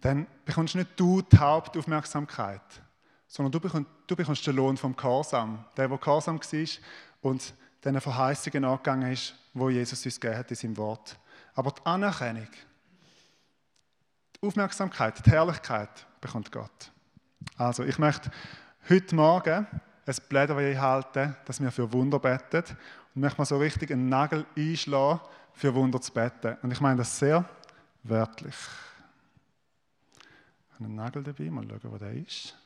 dann 0.00 0.26
bekommst 0.44 0.74
nicht 0.74 0.90
du 0.96 1.22
die 1.22 1.38
Hauptaufmerksamkeit, 1.38 2.62
sondern 3.26 3.52
du 3.52 3.60
bekommst, 3.60 3.90
du 4.06 4.16
bekommst 4.16 4.46
den 4.46 4.56
Lohn 4.56 4.76
vom 4.76 4.96
Gehorsam. 4.96 5.64
Der, 5.76 5.88
der 5.88 5.98
Gehorsam 5.98 6.40
war 6.40 6.68
und 7.20 7.54
diesen 7.84 8.00
Verheißungen 8.00 8.64
angegangen 8.64 9.12
ist, 9.12 9.34
wo 9.54 9.70
Jesus 9.70 10.04
uns 10.04 10.20
gegeben 10.20 10.38
hat 10.38 10.50
in 10.50 10.56
seinem 10.56 10.76
Wort. 10.76 11.18
Aber 11.54 11.70
die 11.72 11.84
Anerkennung, 11.84 12.48
die 14.36 14.46
Aufmerksamkeit, 14.46 15.24
die 15.24 15.30
Herrlichkeit 15.30 16.06
bekommt 16.20 16.52
Gott. 16.52 16.92
Also, 17.56 17.84
ich 17.84 17.98
möchte 17.98 18.30
heute 18.88 19.14
Morgen 19.14 19.66
ein 20.06 20.16
Plädoyer 20.28 20.80
halten, 20.80 21.36
dass 21.44 21.60
wir 21.60 21.70
für 21.70 21.92
Wunder 21.92 22.18
beten 22.18 22.64
und 23.14 23.22
möchte 23.22 23.38
mal 23.38 23.44
so 23.44 23.58
richtig 23.58 23.90
einen 23.90 24.08
Nagel 24.08 24.46
einschlagen, 24.56 25.20
für 25.52 25.74
Wunder 25.74 26.00
zu 26.00 26.12
beten. 26.12 26.56
Und 26.62 26.70
ich 26.70 26.80
meine 26.80 26.98
das 26.98 27.18
sehr 27.18 27.44
wörtlich. 28.04 28.54
Ich 30.14 30.74
habe 30.74 30.84
einen 30.84 30.94
Nagel 30.94 31.24
dabei, 31.24 31.50
mal 31.50 31.64
schauen, 31.68 31.92
wo 31.92 31.98
der 31.98 32.12
ist. 32.12 32.56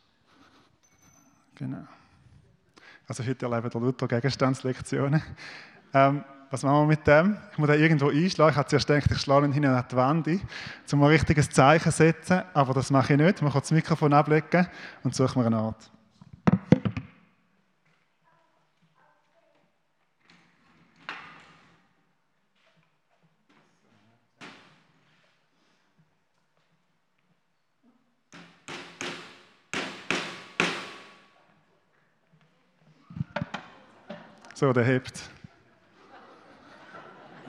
Genau. 1.55 1.87
Also 3.09 3.25
heute 3.25 3.47
erleben 3.47 3.73
wir 3.73 3.81
Luther 3.81 4.07
Gegenstandslektionen. 4.07 5.23
Ähm, 5.93 6.25
was 6.51 6.63
machen 6.63 6.83
wir 6.83 6.87
mit 6.87 7.07
dem? 7.07 7.37
Ich 7.51 7.59
muss 7.59 7.69
den 7.69 7.81
irgendwo 7.81 8.11
einschlagen. 8.11 8.51
Ich 8.53 8.57
habe 8.57 8.69
zuerst 8.69 8.87
gedacht, 8.87 9.11
ich 9.11 9.19
schlage 9.19 9.47
ihn 9.47 9.53
hinten 9.53 9.71
an 9.71 9.85
die 9.91 9.97
Wand 9.97 10.29
ein, 10.29 10.41
um 10.93 11.03
ein 11.03 11.09
richtiges 11.09 11.51
Zeichen 11.51 11.91
zu 11.91 11.97
setzen. 11.97 12.43
Aber 12.55 12.75
das 12.75 12.91
mache 12.91 13.15
ich 13.15 13.19
nicht. 13.19 13.43
Man 13.43 13.51
kann 13.51 13.63
das 13.63 13.71
Mikrofon 13.71 14.13
ablegen 14.13 14.69
und 15.03 15.15
suchen 15.15 15.43
wir 15.43 15.47
eine 15.47 15.57
Art. 15.57 15.92
So, 34.63 34.73
der 34.73 34.85
hebt. 34.85 35.21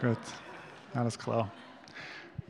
Gut, 0.01 0.17
alles 0.95 1.19
klar. 1.19 1.51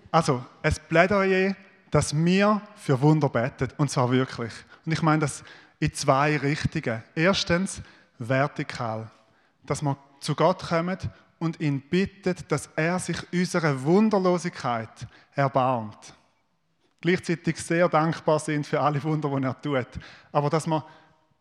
Also, 0.10 0.42
es 0.62 0.80
Plädoyer, 0.80 1.54
dass 1.92 2.16
wir 2.16 2.62
für 2.78 3.02
Wunder 3.02 3.28
beten, 3.28 3.68
und 3.76 3.92
zwar 3.92 4.10
wirklich. 4.10 4.54
Und 4.86 4.94
ich 4.94 5.02
meine 5.02 5.20
das 5.20 5.44
in 5.80 5.94
zwei 5.94 6.38
Richtungen. 6.38 7.04
Erstens 7.14 7.82
vertikal, 8.18 9.12
dass 9.66 9.82
wir 9.82 9.98
zu 10.22 10.34
Gott 10.34 10.66
kommen 10.66 10.98
und 11.40 11.60
ihn 11.60 11.82
bitten, 11.82 12.34
dass 12.48 12.70
er 12.78 13.00
sich 13.00 13.18
unserer 13.34 13.84
Wunderlosigkeit 13.84 15.08
erbarmt. 15.36 16.14
Gleichzeitig 17.02 17.58
sehr 17.58 17.90
dankbar 17.90 18.40
sind 18.40 18.66
für 18.66 18.80
alle 18.80 19.04
Wunder, 19.04 19.30
die 19.30 19.44
er 19.44 19.62
tut. 19.62 20.02
Aber 20.32 20.50
dass 20.50 20.68
wir 20.68 20.86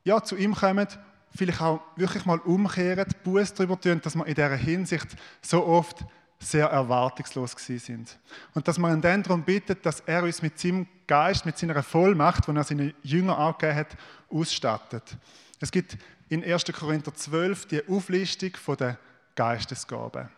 ja, 0.02 0.20
zu 0.20 0.34
ihm 0.34 0.56
kommen 0.56 0.88
vielleicht 1.34 1.60
auch 1.60 1.80
wirklich 1.96 2.24
mal 2.24 2.38
umkehren, 2.38 3.06
Buß 3.24 3.54
darüber 3.54 3.80
tun, 3.80 4.00
dass 4.02 4.14
wir 4.14 4.26
in 4.26 4.34
dieser 4.34 4.56
Hinsicht 4.56 5.08
so 5.40 5.64
oft 5.64 6.04
sehr 6.38 6.66
erwartungslos 6.66 7.54
sind. 7.58 8.18
Und 8.54 8.66
dass 8.66 8.78
man 8.78 8.94
ihn 8.94 9.00
dann 9.00 9.22
darum 9.22 9.42
bittet, 9.42 9.86
dass 9.86 10.00
er 10.00 10.24
uns 10.24 10.42
mit 10.42 10.58
seinem 10.58 10.86
Geist, 11.06 11.46
mit 11.46 11.56
seiner 11.56 11.82
Vollmacht, 11.82 12.48
die 12.48 12.56
er 12.56 12.64
seinen 12.64 12.94
Jüngern 13.02 13.36
angegeben 13.36 13.76
hat, 13.76 13.96
ausstattet. 14.30 15.16
Es 15.60 15.70
gibt 15.70 15.96
in 16.28 16.42
1. 16.42 16.64
Korinther 16.72 17.14
12 17.14 17.66
die 17.66 17.88
Auflistung 17.88 18.52
der 18.78 18.98
Geistesgaben. 19.34 20.28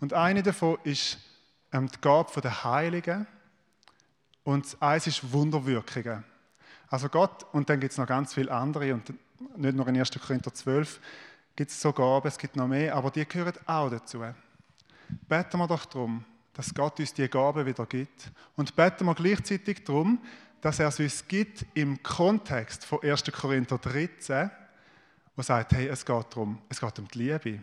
Und 0.00 0.12
eine 0.12 0.42
davon 0.42 0.78
ist 0.84 1.18
ähm, 1.72 1.88
die 1.88 2.00
Gabe 2.00 2.40
der 2.40 2.64
Heiligen 2.64 3.26
und 4.44 4.76
eins 4.80 5.06
ist 5.06 5.32
Wunderwirkungen. 5.32 6.24
Also 6.88 7.08
Gott, 7.08 7.46
und 7.52 7.68
dann 7.68 7.80
gibt 7.80 7.92
es 7.92 7.98
noch 7.98 8.06
ganz 8.06 8.34
viele 8.34 8.50
andere, 8.50 8.94
und 8.94 9.12
nicht 9.56 9.76
nur 9.76 9.88
in 9.88 9.98
1. 9.98 10.10
Korinther 10.20 10.52
12 10.52 11.00
gibt 11.56 11.70
es 11.70 11.80
so 11.80 11.92
Gaben, 11.92 12.28
es 12.28 12.38
gibt 12.38 12.56
noch 12.56 12.68
mehr, 12.68 12.94
aber 12.94 13.10
die 13.10 13.26
gehören 13.26 13.54
auch 13.66 13.90
dazu. 13.90 14.22
Beten 15.28 15.58
wir 15.58 15.66
doch 15.66 15.84
darum, 15.86 16.24
dass 16.52 16.72
Gott 16.74 16.98
uns 17.00 17.12
die 17.14 17.28
Gaben 17.28 17.66
wieder 17.66 17.86
gibt. 17.86 18.30
Und 18.56 18.74
beten 18.76 19.06
wir 19.06 19.14
gleichzeitig 19.14 19.84
darum, 19.84 20.20
dass 20.60 20.78
er 20.78 20.88
es 20.88 21.00
uns 21.00 21.26
gibt 21.26 21.64
im 21.74 22.02
Kontext 22.02 22.84
von 22.84 23.02
1. 23.02 23.24
Korinther 23.32 23.78
13, 23.78 24.50
wo 25.36 25.42
sagt, 25.42 25.72
hey, 25.72 25.88
es 25.88 26.04
geht 26.04 26.26
darum, 26.30 26.58
es 26.68 26.80
geht 26.80 26.98
um 26.98 27.08
die 27.08 27.18
Liebe. 27.18 27.62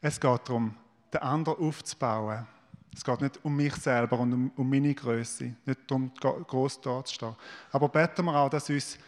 Es 0.00 0.18
geht 0.18 0.48
darum, 0.48 0.74
den 1.12 1.22
anderen 1.22 1.58
aufzubauen. 1.58 2.46
Es 2.94 3.04
geht 3.04 3.20
nicht 3.20 3.44
um 3.44 3.56
mich 3.56 3.74
selber 3.74 4.20
und 4.20 4.32
um, 4.32 4.52
um 4.56 4.70
meine 4.70 4.94
Größe, 4.94 5.54
nicht 5.66 5.80
darum, 5.86 6.12
groß 6.14 6.80
da 6.80 7.04
zu 7.04 7.14
stehen. 7.14 7.36
Aber 7.72 7.88
beten 7.88 8.24
wir 8.24 8.36
auch, 8.36 8.48
dass 8.48 8.70
uns, 8.70 8.98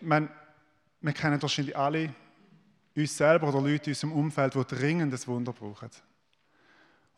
meine, 0.00 0.28
wir 1.02 1.12
kennen 1.12 1.42
wahrscheinlich 1.42 1.76
alle 1.76 2.14
uns 2.94 3.16
selber 3.16 3.48
oder 3.48 3.60
Leute 3.60 3.90
in 3.90 3.92
unserem 3.92 4.12
Umfeld, 4.12 4.54
die 4.54 4.64
dringend 4.64 5.12
ein 5.12 5.26
Wunder 5.26 5.52
brauchen. 5.52 5.90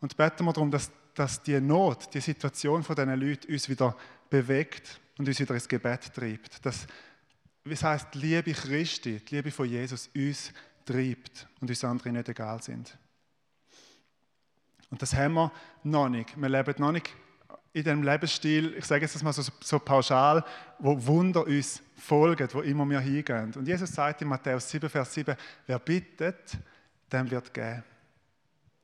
Und 0.01 0.17
beten 0.17 0.45
wir 0.45 0.53
darum, 0.53 0.71
dass, 0.71 0.91
dass 1.13 1.41
die 1.41 1.59
Not, 1.59 2.13
die 2.13 2.21
Situation 2.21 2.83
von 2.83 2.95
diesen 2.95 3.19
Leuten 3.19 3.51
uns 3.51 3.69
wieder 3.69 3.95
bewegt 4.29 4.99
und 5.17 5.27
uns 5.27 5.39
wieder 5.39 5.53
ins 5.53 5.67
Gebet 5.67 6.13
treibt. 6.13 6.65
Dass, 6.65 6.87
es 7.63 7.83
heißt, 7.83 8.07
die 8.13 8.19
Liebe 8.19 8.53
Christi, 8.53 9.19
die 9.19 9.35
Liebe 9.35 9.51
von 9.51 9.67
Jesus 9.67 10.09
uns 10.15 10.51
treibt 10.85 11.47
und 11.59 11.69
uns 11.69 11.83
andere 11.83 12.11
nicht 12.11 12.29
egal 12.29 12.61
sind. 12.61 12.97
Und 14.91 15.01
das 15.01 15.13
haben 15.13 15.33
wir 15.33 15.51
noch 15.83 16.09
nicht. 16.09 16.39
Wir 16.39 16.49
leben 16.49 16.75
noch 16.77 16.91
nicht 16.91 17.09
in 17.75 17.83
dem 17.83 18.03
Lebensstil, 18.03 18.73
ich 18.77 18.85
sage 18.85 19.01
jetzt 19.01 19.21
mal 19.21 19.33
so, 19.33 19.43
so 19.59 19.79
pauschal, 19.79 20.45
wo 20.79 21.05
Wunder 21.05 21.45
uns 21.45 21.83
folgen, 21.97 22.47
wo 22.53 22.61
immer 22.61 22.89
wir 22.89 23.01
hingehen. 23.01 23.51
Und 23.53 23.67
Jesus 23.67 23.91
sagt 23.91 24.21
in 24.21 24.29
Matthäus 24.29 24.69
7, 24.69 24.89
Vers 24.89 25.13
7, 25.13 25.35
wer 25.67 25.79
bittet, 25.79 26.57
dem 27.11 27.29
wird 27.29 27.53
geben. 27.53 27.83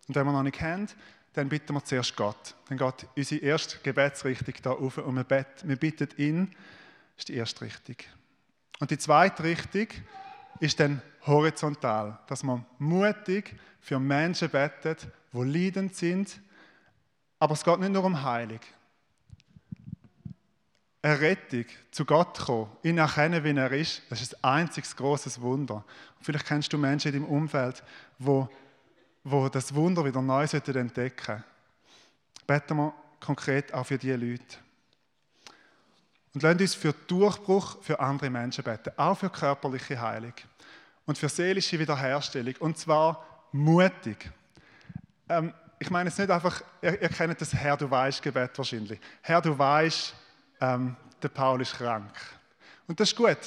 Und 0.10 0.16
wenn 0.16 0.26
wir 0.26 0.34
noch 0.34 0.44
nicht 0.44 0.60
haben, 0.60 0.88
dann 1.32 1.48
bitten 1.48 1.74
wir 1.74 1.86
zuerst 1.86 2.18
Gott. 2.18 2.54
Dann 2.68 2.78
geht 2.78 3.08
unsere 3.16 3.42
erste 3.42 3.78
Gebetsrichtung 3.78 4.56
da 4.62 4.72
auf 4.72 4.98
und 4.98 5.16
wir, 5.16 5.24
beten, 5.24 5.70
wir 5.70 5.78
bitten 5.78 6.10
ihn, 6.18 6.54
ist 7.18 7.30
die 7.30 7.36
erste 7.36 7.64
Richtung. 7.64 7.96
Und 8.82 8.92
die 8.92 8.98
zweite 8.98 9.42
Richtung 9.44 9.88
ist 10.60 10.82
dann 10.82 11.02
horizontal, 11.26 12.20
dass 12.28 12.44
man 12.44 12.66
mutig 12.78 13.56
für 13.80 14.02
Menschen 14.02 14.50
betet, 14.50 15.08
die 15.32 15.44
leidend 15.44 15.96
sind, 15.96 16.42
aber 17.40 17.54
es 17.54 17.64
geht 17.64 17.80
nicht 17.80 17.94
nur 17.94 18.04
um 18.04 18.22
Heilung 18.22 18.60
eine 21.02 21.20
Rettung, 21.20 21.66
zu 21.90 22.06
Gott 22.06 22.38
kommen, 22.40 22.70
ihn 22.84 22.98
erkennen, 22.98 23.44
wie 23.44 23.58
er 23.58 23.72
ist, 23.72 24.04
das 24.10 24.22
ist 24.22 24.44
ein 24.44 24.62
einziges 24.62 24.96
großes 24.96 25.42
Wunder. 25.42 25.84
Und 26.18 26.24
vielleicht 26.24 26.46
kennst 26.46 26.72
du 26.72 26.78
Menschen 26.78 27.14
in 27.14 27.22
deinem 27.22 27.32
Umfeld, 27.32 27.84
wo, 28.20 28.48
wo 29.24 29.50
das 29.50 29.74
Wunder 29.74 30.06
wieder 30.06 30.22
neu 30.22 30.44
entdecken 30.44 31.26
sollten. 31.26 31.44
Beten 32.46 32.78
wir 32.78 32.94
konkret 33.20 33.74
auch 33.74 33.86
für 33.86 33.98
diese 33.98 34.16
Leute. 34.16 34.58
Und 36.34 36.44
lasst 36.44 36.62
uns 36.62 36.76
für 36.76 36.94
Durchbruch 36.94 37.82
für 37.82 38.00
andere 38.00 38.30
Menschen 38.30 38.64
beten, 38.64 38.92
auch 38.96 39.18
für 39.18 39.30
körperliche 39.30 40.00
Heilung 40.00 40.34
und 41.06 41.18
für 41.18 41.30
seelische 41.30 41.78
Wiederherstellung. 41.80 42.56
Und 42.60 42.78
zwar 42.78 43.26
mutig. 43.52 44.30
Ähm, 45.28 45.54
ich 45.80 45.90
meine 45.90 46.10
es 46.10 46.18
nicht 46.18 46.30
einfach, 46.30 46.62
ihr, 46.82 47.02
ihr 47.02 47.10
kennt 47.10 47.42
das 47.42 47.54
Herr, 47.54 47.76
du 47.76 47.90
weißt 47.90 48.22
Gebet 48.22 48.58
wahrscheinlich. 48.58 49.00
Herr, 49.22 49.42
du 49.42 49.58
weißt, 49.58 50.14
ähm, 50.62 50.96
der 51.22 51.30
Paul 51.30 51.62
ist 51.62 51.74
krank. 51.74 52.14
Und 52.88 53.00
das 53.00 53.10
ist 53.10 53.16
gut. 53.16 53.38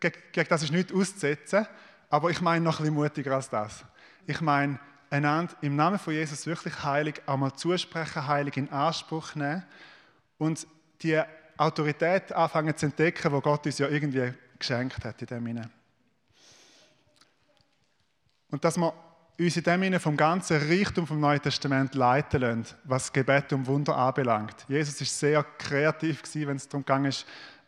Gegen 0.00 0.48
das 0.48 0.62
ist 0.62 0.72
nicht 0.72 0.92
auszusetzen, 0.92 1.66
aber 2.08 2.30
ich 2.30 2.40
meine 2.40 2.64
noch 2.64 2.78
bisschen 2.78 2.94
mutiger 2.94 3.34
als 3.34 3.50
das. 3.50 3.84
Ich 4.26 4.40
meine, 4.40 4.78
einander 5.10 5.54
im 5.60 5.76
Namen 5.76 5.98
von 5.98 6.14
Jesus 6.14 6.46
wirklich 6.46 6.82
heilig 6.82 7.22
einmal 7.26 7.52
zusprechen, 7.54 8.26
heilig 8.26 8.56
in 8.56 8.70
Anspruch 8.70 9.34
nehmen 9.34 9.64
und 10.38 10.66
die 11.02 11.20
Autorität 11.56 12.32
anfangen 12.32 12.76
zu 12.76 12.86
entdecken, 12.86 13.30
wo 13.30 13.40
Gott 13.40 13.64
uns 13.66 13.78
ja 13.78 13.88
irgendwie 13.88 14.32
geschenkt 14.58 15.04
hat 15.04 15.20
in 15.20 15.26
dem 15.26 15.46
Sinne. 15.46 15.70
Und 18.50 18.64
dass 18.64 18.76
wir 18.76 18.92
uns 19.38 19.56
in 19.56 19.62
dem 19.64 19.82
Sinne 19.82 20.00
vom 20.00 20.16
ganzen 20.16 20.58
Reichtum 20.58 21.06
vom 21.06 21.18
Neuen 21.18 21.42
Testament 21.42 21.94
leiten 21.94 22.40
lassen, 22.40 22.66
was 22.84 23.12
Gebet 23.12 23.52
um 23.52 23.66
Wunder 23.66 23.96
anbelangt. 23.96 24.64
Jesus 24.68 25.00
ist 25.00 25.18
sehr 25.18 25.42
kreativ 25.58 26.22
wenn 26.34 26.56
es 26.56 26.68
darum 26.68 26.84
ging, 26.84 27.12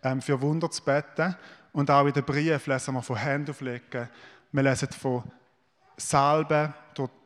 ähm, 0.03 0.23
für 0.23 0.41
Wunder 0.41 0.71
zu 0.71 0.83
beten. 0.85 1.35
Und 1.73 1.91
auch 1.91 2.07
in 2.07 2.13
den 2.13 2.25
Briefen 2.25 2.73
lesen 2.73 2.95
wir 2.95 3.03
von 3.03 3.17
Händen 3.17 3.51
auflegen. 3.51 4.09
Wir 4.53 4.63
lesen 4.63 4.89
von 4.89 5.25
Salben 5.97 6.73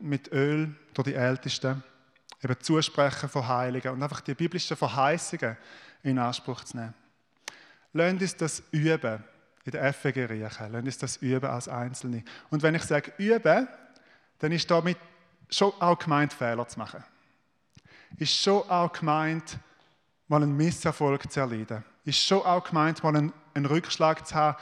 mit 0.00 0.32
Öl 0.32 0.74
durch 0.94 1.08
die 1.08 1.14
Ältesten. 1.14 1.82
Eben 2.42 2.60
Zusprechen 2.60 3.28
von 3.28 3.46
Heiligen 3.46 3.92
und 3.92 4.02
einfach 4.02 4.22
die 4.22 4.34
biblischen 4.34 4.76
Verheißungen 4.76 5.56
in 6.02 6.18
Anspruch 6.18 6.64
zu 6.64 6.78
nehmen. 6.78 6.94
Lasst 7.92 8.22
uns 8.22 8.36
das 8.36 8.62
üben 8.70 9.22
in 9.64 9.72
der 9.72 9.92
FWG 9.92 10.24
Riechen. 10.24 10.72
Lasst 10.72 10.86
uns 10.86 10.98
das 10.98 11.16
üben 11.18 11.50
als 11.50 11.68
Einzelne. 11.68 12.24
Und 12.48 12.62
wenn 12.62 12.74
ich 12.74 12.82
sage 12.84 13.12
üben, 13.18 13.68
dann 14.40 14.52
ist 14.52 14.70
damit 14.70 14.98
schon 15.48 15.72
auch 15.80 15.98
gemeint, 15.98 16.32
Fehler 16.32 16.66
zu 16.66 16.78
machen. 16.78 17.04
Ist 18.16 18.34
schon 18.34 18.68
auch 18.68 18.92
gemeint, 18.92 19.58
mal 20.26 20.42
einen 20.42 20.56
Misserfolg 20.56 21.30
zu 21.30 21.40
erleiden. 21.40 21.84
Ist 22.04 22.18
schon 22.18 22.42
auch 22.42 22.64
gemeint, 22.64 23.02
mal 23.02 23.14
einen, 23.14 23.32
einen 23.54 23.66
Rückschlag 23.66 24.26
zu 24.26 24.34
haben, 24.34 24.58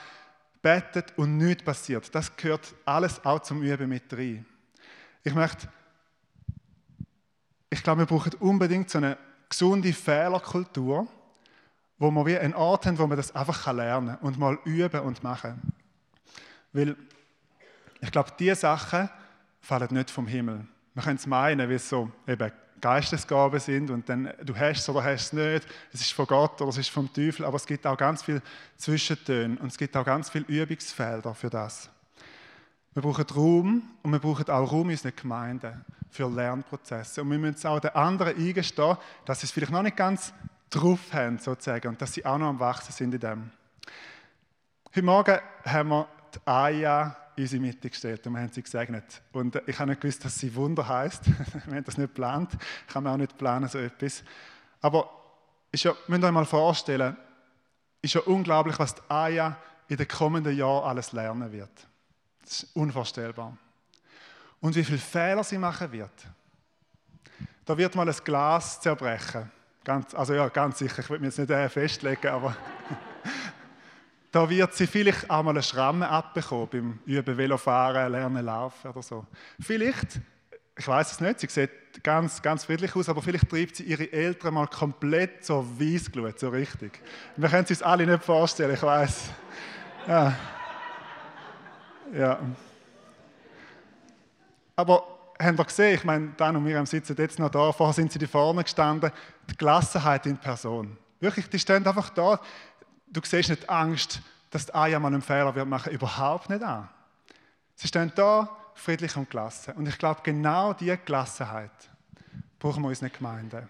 betet 0.60 1.16
und 1.16 1.38
nichts 1.38 1.62
passiert. 1.62 2.12
Das 2.14 2.36
gehört 2.36 2.74
alles 2.84 3.24
auch 3.24 3.40
zum 3.40 3.62
Üben 3.62 3.88
mit 3.88 4.12
rein. 4.12 4.44
Ich 5.22 5.34
möchte, 5.34 5.68
ich 7.70 7.82
glaube, 7.82 8.02
wir 8.02 8.06
brauchen 8.06 8.34
unbedingt 8.40 8.90
so 8.90 8.98
eine 8.98 9.16
gesunde 9.48 9.92
Fehlerkultur, 9.92 11.06
wo 11.98 12.10
wir 12.10 12.26
wie 12.26 12.38
einen 12.38 12.54
Ort 12.54 12.86
haben, 12.86 12.98
wo 12.98 13.06
man 13.06 13.16
das 13.16 13.34
einfach 13.34 13.72
lernen 13.72 14.16
kann 14.16 14.18
und 14.18 14.38
mal 14.38 14.58
üben 14.64 15.00
und 15.00 15.22
machen. 15.22 15.60
Weil 16.72 16.96
ich 18.00 18.10
glaube, 18.10 18.32
diese 18.38 18.56
Sachen, 18.56 19.08
fallen 19.60 19.92
nicht 19.92 20.10
vom 20.10 20.26
Himmel. 20.26 20.66
Man 20.94 21.04
könnte 21.04 21.20
es 21.20 21.26
meinen, 21.26 21.68
wie 21.68 21.74
es 21.74 21.88
so 21.88 22.10
eben 22.26 22.50
Geistesgaben 22.80 23.58
sind 23.58 23.90
und 23.90 24.08
dann 24.08 24.32
du 24.44 24.56
hast 24.56 24.80
es 24.80 24.88
oder 24.88 25.02
hast 25.02 25.26
es 25.26 25.32
nicht, 25.32 25.66
es 25.92 26.00
ist 26.00 26.12
von 26.12 26.26
Gott 26.26 26.60
oder 26.60 26.70
es 26.70 26.78
ist 26.78 26.90
vom 26.90 27.12
Teufel, 27.12 27.44
aber 27.44 27.56
es 27.56 27.66
gibt 27.66 27.86
auch 27.86 27.96
ganz 27.96 28.22
viele 28.22 28.42
Zwischentöne 28.76 29.58
und 29.58 29.68
es 29.68 29.78
gibt 29.78 29.96
auch 29.96 30.04
ganz 30.04 30.30
viele 30.30 30.44
Übungsfelder 30.46 31.34
für 31.34 31.50
das. 31.50 31.90
Wir 32.94 33.02
brauchen 33.02 33.26
Raum 33.34 33.82
und 34.02 34.12
wir 34.12 34.18
brauchen 34.18 34.48
auch 34.48 34.72
Raum 34.72 34.90
in 34.90 34.96
unseren 34.96 35.14
Gemeinden 35.14 35.84
für 36.10 36.28
Lernprozesse. 36.28 37.22
Und 37.22 37.30
wir 37.30 37.38
müssen 37.38 37.66
auch 37.66 37.80
den 37.80 37.94
anderen 37.94 38.36
eingestehen, 38.36 38.96
dass 39.24 39.40
sie 39.40 39.46
es 39.46 39.52
vielleicht 39.52 39.72
noch 39.72 39.82
nicht 39.82 39.96
ganz 39.96 40.32
drauf 40.70 41.00
haben, 41.12 41.38
sozusagen, 41.38 41.88
und 41.88 42.02
dass 42.02 42.14
sie 42.14 42.24
auch 42.24 42.38
noch 42.38 42.48
am 42.48 42.60
Wachsen 42.60 42.92
sind 42.92 43.14
in 43.14 43.20
dem. 43.20 43.50
Heute 44.88 45.02
Morgen 45.02 45.38
haben 45.64 45.88
wir 45.90 46.08
die 46.34 46.40
Aya 46.46 47.16
in 47.38 47.44
unsere 47.44 47.62
Mitte 47.62 47.88
gestellt 47.88 48.26
und 48.26 48.32
wir 48.34 48.40
haben 48.40 48.52
sie 48.52 48.62
gesegnet. 48.62 49.22
Und 49.32 49.60
ich 49.66 49.78
habe 49.78 49.90
nicht 49.90 50.00
gewusst, 50.00 50.24
dass 50.24 50.38
sie 50.38 50.54
Wunder 50.54 50.86
heißt. 50.86 51.26
wir 51.66 51.76
haben 51.76 51.84
das 51.84 51.96
nicht 51.96 52.08
geplant. 52.08 52.50
Ich 52.86 52.92
kann 52.92 53.04
mir 53.04 53.10
auch 53.10 53.16
nicht 53.16 53.38
planen, 53.38 53.68
so 53.68 53.78
etwas. 53.78 54.22
Aber 54.80 55.08
ist 55.70 55.84
ja, 55.84 55.94
müsst 56.08 56.22
ihr 56.22 56.26
euch 56.26 56.32
mal 56.32 56.44
vorstellen, 56.44 57.16
ist 58.02 58.14
ja 58.14 58.20
unglaublich, 58.22 58.78
was 58.78 58.94
die 58.94 59.02
Aya 59.08 59.56
in 59.88 59.96
den 59.96 60.08
kommenden 60.08 60.56
Jahren 60.56 60.88
alles 60.88 61.12
lernen 61.12 61.50
wird. 61.52 61.70
Das 62.42 62.62
ist 62.62 62.76
unvorstellbar. 62.76 63.56
Und 64.60 64.74
wie 64.74 64.84
viele 64.84 64.98
Fehler 64.98 65.44
sie 65.44 65.58
machen 65.58 65.92
wird. 65.92 66.26
Da 67.64 67.76
wird 67.76 67.94
mal 67.94 68.08
ein 68.08 68.16
Glas 68.24 68.80
zerbrechen. 68.80 69.50
Ganz, 69.84 70.14
also 70.14 70.34
ja, 70.34 70.48
ganz 70.48 70.78
sicher, 70.78 71.00
ich 71.00 71.10
will 71.10 71.18
mich 71.18 71.36
jetzt 71.36 71.48
nicht 71.48 71.72
festlegen, 71.72 72.28
aber 72.28 72.56
da 74.30 74.48
wird 74.48 74.74
sie 74.74 74.86
vielleicht 74.86 75.30
auch 75.30 75.42
mal 75.42 75.50
eine 75.50 75.62
Schramme 75.62 76.08
abbekommen 76.08 76.68
beim 76.70 76.98
Üben 77.06 77.36
Velofahren, 77.36 78.12
Lernen, 78.12 78.44
Laufen 78.44 78.90
oder 78.90 79.02
so. 79.02 79.26
Vielleicht, 79.60 80.20
ich 80.76 80.86
weiß 80.86 81.12
es 81.12 81.20
nicht, 81.20 81.40
sie 81.40 81.46
sieht 81.48 81.70
ganz, 82.02 82.42
ganz 82.42 82.64
friedlich 82.64 82.94
aus, 82.94 83.08
aber 83.08 83.22
vielleicht 83.22 83.48
treibt 83.48 83.76
sie 83.76 83.84
ihre 83.84 84.12
Eltern 84.12 84.54
mal 84.54 84.66
komplett 84.66 85.44
zur 85.44 85.64
Weissglut, 85.80 86.38
so 86.38 86.50
richtig. 86.50 87.00
Wir 87.36 87.48
können 87.48 87.64
es 87.64 87.70
uns 87.70 87.82
alle 87.82 88.06
nicht 88.06 88.22
vorstellen, 88.22 88.74
ich 88.74 88.82
weiß. 88.82 89.30
Ja. 90.06 90.34
ja. 92.12 92.38
Aber 94.76 95.18
habt 95.38 95.58
ihr 95.58 95.64
gesehen, 95.64 95.94
ich 95.94 96.04
meine, 96.04 96.28
Dan 96.36 96.56
und 96.56 96.64
Miriam 96.64 96.86
sitzen 96.86 97.16
jetzt 97.18 97.38
noch 97.38 97.50
da, 97.50 97.72
vorher 97.72 97.94
sind 97.94 98.12
sie 98.12 98.18
da 98.18 98.26
vorne 98.26 98.62
gestanden, 98.62 99.10
die 99.50 99.56
Gelassenheit 99.56 100.26
in 100.26 100.36
Person. 100.36 100.96
Wirklich, 101.20 101.48
die 101.48 101.58
stehen 101.58 101.86
einfach 101.86 102.10
da. 102.10 102.40
Du 103.10 103.20
siehst 103.24 103.48
nicht 103.50 103.68
Angst, 103.68 104.20
dass 104.50 104.66
die 104.66 104.74
Aya 104.74 104.98
mal 104.98 105.08
einen 105.08 105.22
Fehler 105.22 105.54
wird 105.54 105.68
machen, 105.68 105.92
überhaupt 105.92 106.50
nicht 106.50 106.62
an. 106.62 106.88
Sie 107.74 107.88
stehen 107.88 108.12
da, 108.14 108.48
friedlich 108.74 109.16
und 109.16 109.30
gelassen. 109.30 109.74
Und 109.74 109.88
ich 109.88 109.98
glaube, 109.98 110.20
genau 110.22 110.72
diese 110.72 110.98
Gelassenheit 110.98 111.70
brauchen 112.58 112.82
wir 112.82 112.88
in 112.88 112.90
unseren 112.90 113.12
Gemeinden. 113.12 113.68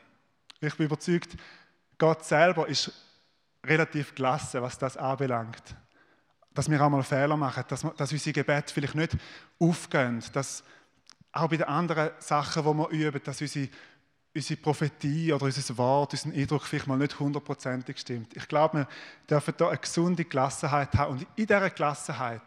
Ich 0.61 0.75
bin 0.77 0.87
überzeugt, 0.87 1.37
Gott 1.99 2.25
selber 2.25 2.69
ist 2.69 2.93
relativ 3.65 4.15
gelassen, 4.15 4.63
was 4.63 4.79
das 4.79 4.97
anbelangt. 4.97 5.63
Dass 6.55 6.71
wir 6.71 6.81
auch 6.81 6.91
mal 6.91 7.03
Fehler 7.03 7.37
machen, 7.37 7.65
dass, 7.69 7.85
wir, 7.85 7.91
dass 7.91 8.13
unsere 8.13 8.33
Gebete 8.33 8.73
vielleicht 8.73 8.95
nicht 8.95 9.17
aufgehen, 9.59 10.23
dass 10.33 10.63
auch 11.33 11.49
bei 11.49 11.57
den 11.57 11.67
anderen 11.67 12.11
Sachen, 12.19 12.63
die 12.65 12.79
wir 12.79 12.89
üben, 12.89 13.21
dass 13.23 13.41
unsere, 13.41 13.69
unsere 14.39 14.61
Prophetie 14.61 15.33
oder 15.33 15.45
unser 15.45 15.77
Wort, 15.77 16.13
unser 16.13 16.31
Eindruck 16.31 16.65
vielleicht 16.65 16.87
mal 16.87 16.97
nicht 16.97 17.19
hundertprozentig 17.19 17.99
stimmt. 17.99 18.37
Ich 18.37 18.49
glaube, 18.49 18.79
wir 18.79 18.89
dürfen 19.29 19.55
da 19.57 19.69
eine 19.69 19.79
gesunde 19.79 20.25
Gelassenheit 20.25 20.95
haben 20.95 21.13
und 21.13 21.23
in 21.37 21.47
dieser 21.47 21.71
Gelassenheit 21.71 22.43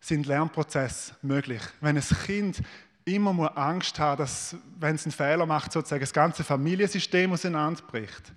sind 0.00 0.26
Lernprozesse 0.26 1.14
möglich. 1.22 1.62
Wenn 1.80 1.96
ein 1.96 2.02
Kind 2.24 2.62
immer 3.04 3.32
nur 3.32 3.56
Angst 3.56 3.98
hat, 3.98 4.18
dass, 4.18 4.56
wenn 4.78 4.96
es 4.96 5.04
einen 5.04 5.12
Fehler 5.12 5.46
macht, 5.46 5.72
sozusagen 5.72 6.00
das 6.00 6.12
ganze 6.12 6.42
Familiensystem 6.42 7.32
auseinanderbricht, 7.32 8.32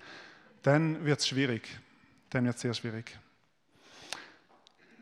dann 0.62 1.04
wird 1.06 1.20
es 1.20 1.28
schwierig. 1.28 1.68
Dann 2.30 2.46
wird 2.46 2.56
es 2.56 2.62
sehr 2.62 2.74
schwierig. 2.74 3.18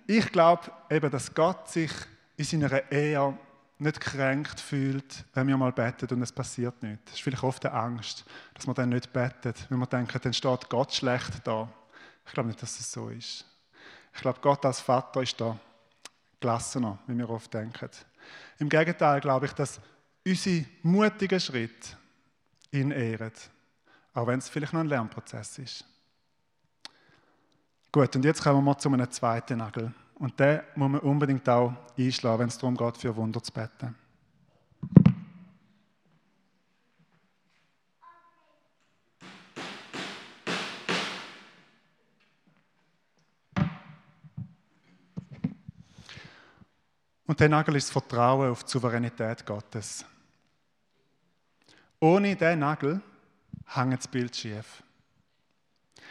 Ich 0.05 0.31
glaube 0.31 0.71
eben, 0.89 1.11
dass 1.11 1.33
Gott 1.33 1.69
sich 1.69 1.91
in 2.37 2.45
seiner 2.45 2.91
Ehe 2.91 3.37
nicht 3.79 3.99
kränkt 3.99 4.59
fühlt, 4.59 5.25
wenn 5.33 5.47
wir 5.47 5.57
mal 5.57 5.71
beten 5.71 6.07
und 6.15 6.21
es 6.21 6.31
passiert 6.31 6.81
nicht. 6.81 6.99
Das 7.05 7.15
ist 7.15 7.21
vielleicht 7.21 7.43
oft 7.43 7.65
eine 7.65 7.75
Angst, 7.75 8.25
dass 8.53 8.65
man 8.65 8.75
dann 8.75 8.89
nicht 8.89 9.13
betet, 9.13 9.69
wenn 9.69 9.79
man 9.79 9.89
denkt, 9.89 10.25
dann 10.25 10.33
steht 10.33 10.69
Gott 10.69 10.93
schlecht 10.93 11.45
da. 11.45 11.69
Ich 12.25 12.33
glaube 12.33 12.49
nicht, 12.49 12.61
dass 12.61 12.79
es 12.79 12.91
so 12.91 13.09
ist. 13.09 13.45
Ich 14.13 14.21
glaube, 14.21 14.39
Gott 14.41 14.65
als 14.65 14.81
Vater 14.81 15.21
ist 15.21 15.39
da 15.39 15.57
gelassener, 16.39 16.97
wie 17.07 17.17
wir 17.17 17.29
oft 17.29 17.53
denken. 17.53 17.89
Im 18.59 18.69
Gegenteil 18.69 19.21
glaube 19.21 19.45
ich, 19.45 19.53
dass 19.53 19.79
unsere 20.25 20.65
mutigen 20.81 21.39
Schritte 21.39 21.95
ihn 22.71 22.91
ehren, 22.91 23.31
auch 24.13 24.27
wenn 24.27 24.39
es 24.39 24.49
vielleicht 24.49 24.73
noch 24.73 24.81
ein 24.81 24.87
Lernprozess 24.87 25.59
ist. 25.59 25.85
Gut, 27.91 28.15
und 28.15 28.25
jetzt 28.25 28.43
kommen 28.43 28.63
wir 28.63 28.77
zu 28.77 28.89
einem 28.89 29.09
zweiten 29.09 29.59
Nagel. 29.59 29.93
Und 30.19 30.39
den 30.39 30.61
muss 30.75 30.89
man 30.89 31.01
unbedingt 31.01 31.47
auch 31.47 31.73
einschlagen, 31.97 32.39
wenn 32.39 32.47
es 32.47 32.57
darum 32.57 32.75
geht, 32.75 32.97
für 32.97 33.15
Wunder 33.15 33.41
zu 33.41 33.51
beten. 33.51 33.95
Und 47.27 47.39
der 47.41 47.49
Nagel 47.49 47.75
ist 47.75 47.89
das 47.89 47.91
Vertrauen 47.91 48.49
auf 48.49 48.63
die 48.63 48.71
Souveränität 48.71 49.45
Gottes. 49.45 50.03
Ohne 51.99 52.35
diesen 52.35 52.59
Nagel 52.59 53.01
hängt 53.67 53.99
das 53.99 54.07
Bild 54.07 54.35
schief. 54.35 54.81
Die 55.97 56.03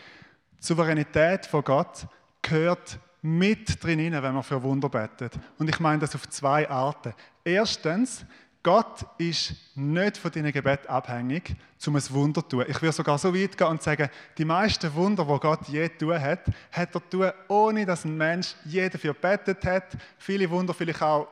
Souveränität 0.64 1.46
von 1.46 1.64
Gott 1.64 2.06
gehört 2.42 3.00
mit 3.26 3.82
drin, 3.82 4.12
wenn 4.12 4.34
man 4.34 4.42
für 4.44 4.62
Wunder 4.62 4.88
betet. 4.88 5.32
Und 5.58 5.68
ich 5.68 5.80
meine 5.80 5.98
das 5.98 6.14
auf 6.14 6.28
zwei 6.28 6.68
Arten. 6.70 7.12
Erstens, 7.44 8.24
Gott 8.62 9.04
ist 9.18 9.54
nicht 9.74 10.16
von 10.16 10.30
deinen 10.30 10.52
Gebeten 10.52 10.88
abhängig, 10.88 11.54
um 11.86 11.96
ein 11.96 12.10
Wunder 12.10 12.42
zu 12.42 12.48
tun. 12.48 12.64
Ich 12.68 12.80
würde 12.80 12.92
sogar 12.92 13.18
so 13.18 13.34
weit 13.34 13.58
gehen 13.58 13.66
und 13.66 13.82
sagen, 13.82 14.08
die 14.38 14.44
meisten 14.44 14.94
Wunder, 14.94 15.24
die 15.24 15.40
Gott 15.40 15.68
je 15.68 15.88
tun 15.88 16.20
hat, 16.20 16.46
hat 16.70 16.94
er 16.94 17.10
tun, 17.10 17.30
ohne 17.48 17.84
dass 17.84 18.04
ein 18.04 18.16
Mensch 18.16 18.54
je 18.64 18.88
dafür 18.88 19.14
betet 19.14 19.64
hat. 19.64 19.96
Viele 20.18 20.48
Wunder 20.48 20.72
vielleicht 20.72 21.02
auch, 21.02 21.26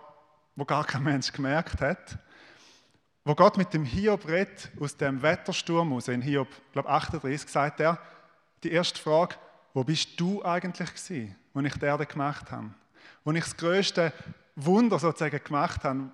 wo 0.57 0.65
gar 0.65 0.85
kein 0.85 1.05
Mensch 1.05 1.33
gemerkt 1.33 1.81
hat. 1.81 2.19
Wo 3.25 3.37
Gott 3.37 3.57
mit 3.57 3.73
dem 3.73 3.85
Hiob 3.85 4.27
redet, 4.27 4.71
aus 4.81 4.97
dem 4.97 5.23
Wettersturm 5.23 5.93
aus, 5.93 6.09
in 6.09 6.23
Hiob, 6.23 6.49
glaube 6.73 6.89
38, 6.89 7.49
sagt 7.49 7.81
er, 7.81 7.99
die 8.65 8.73
erste 8.73 9.01
Frage, 9.01 9.37
wo 9.73 9.85
bist 9.85 10.19
du 10.19 10.45
eigentlich 10.45 10.93
gewesen, 10.93 11.37
als 11.55 11.67
ich 11.67 11.75
die 11.75 11.87
Erde 11.87 12.07
gemacht 12.07 12.51
habe? 12.51 12.71
Als 13.25 13.37
ich 13.37 13.45
das 13.45 13.57
größte 13.57 14.13
Wunder 14.57 14.99
sozusagen 14.99 15.43
gemacht 15.43 15.85
habe, 15.85 16.11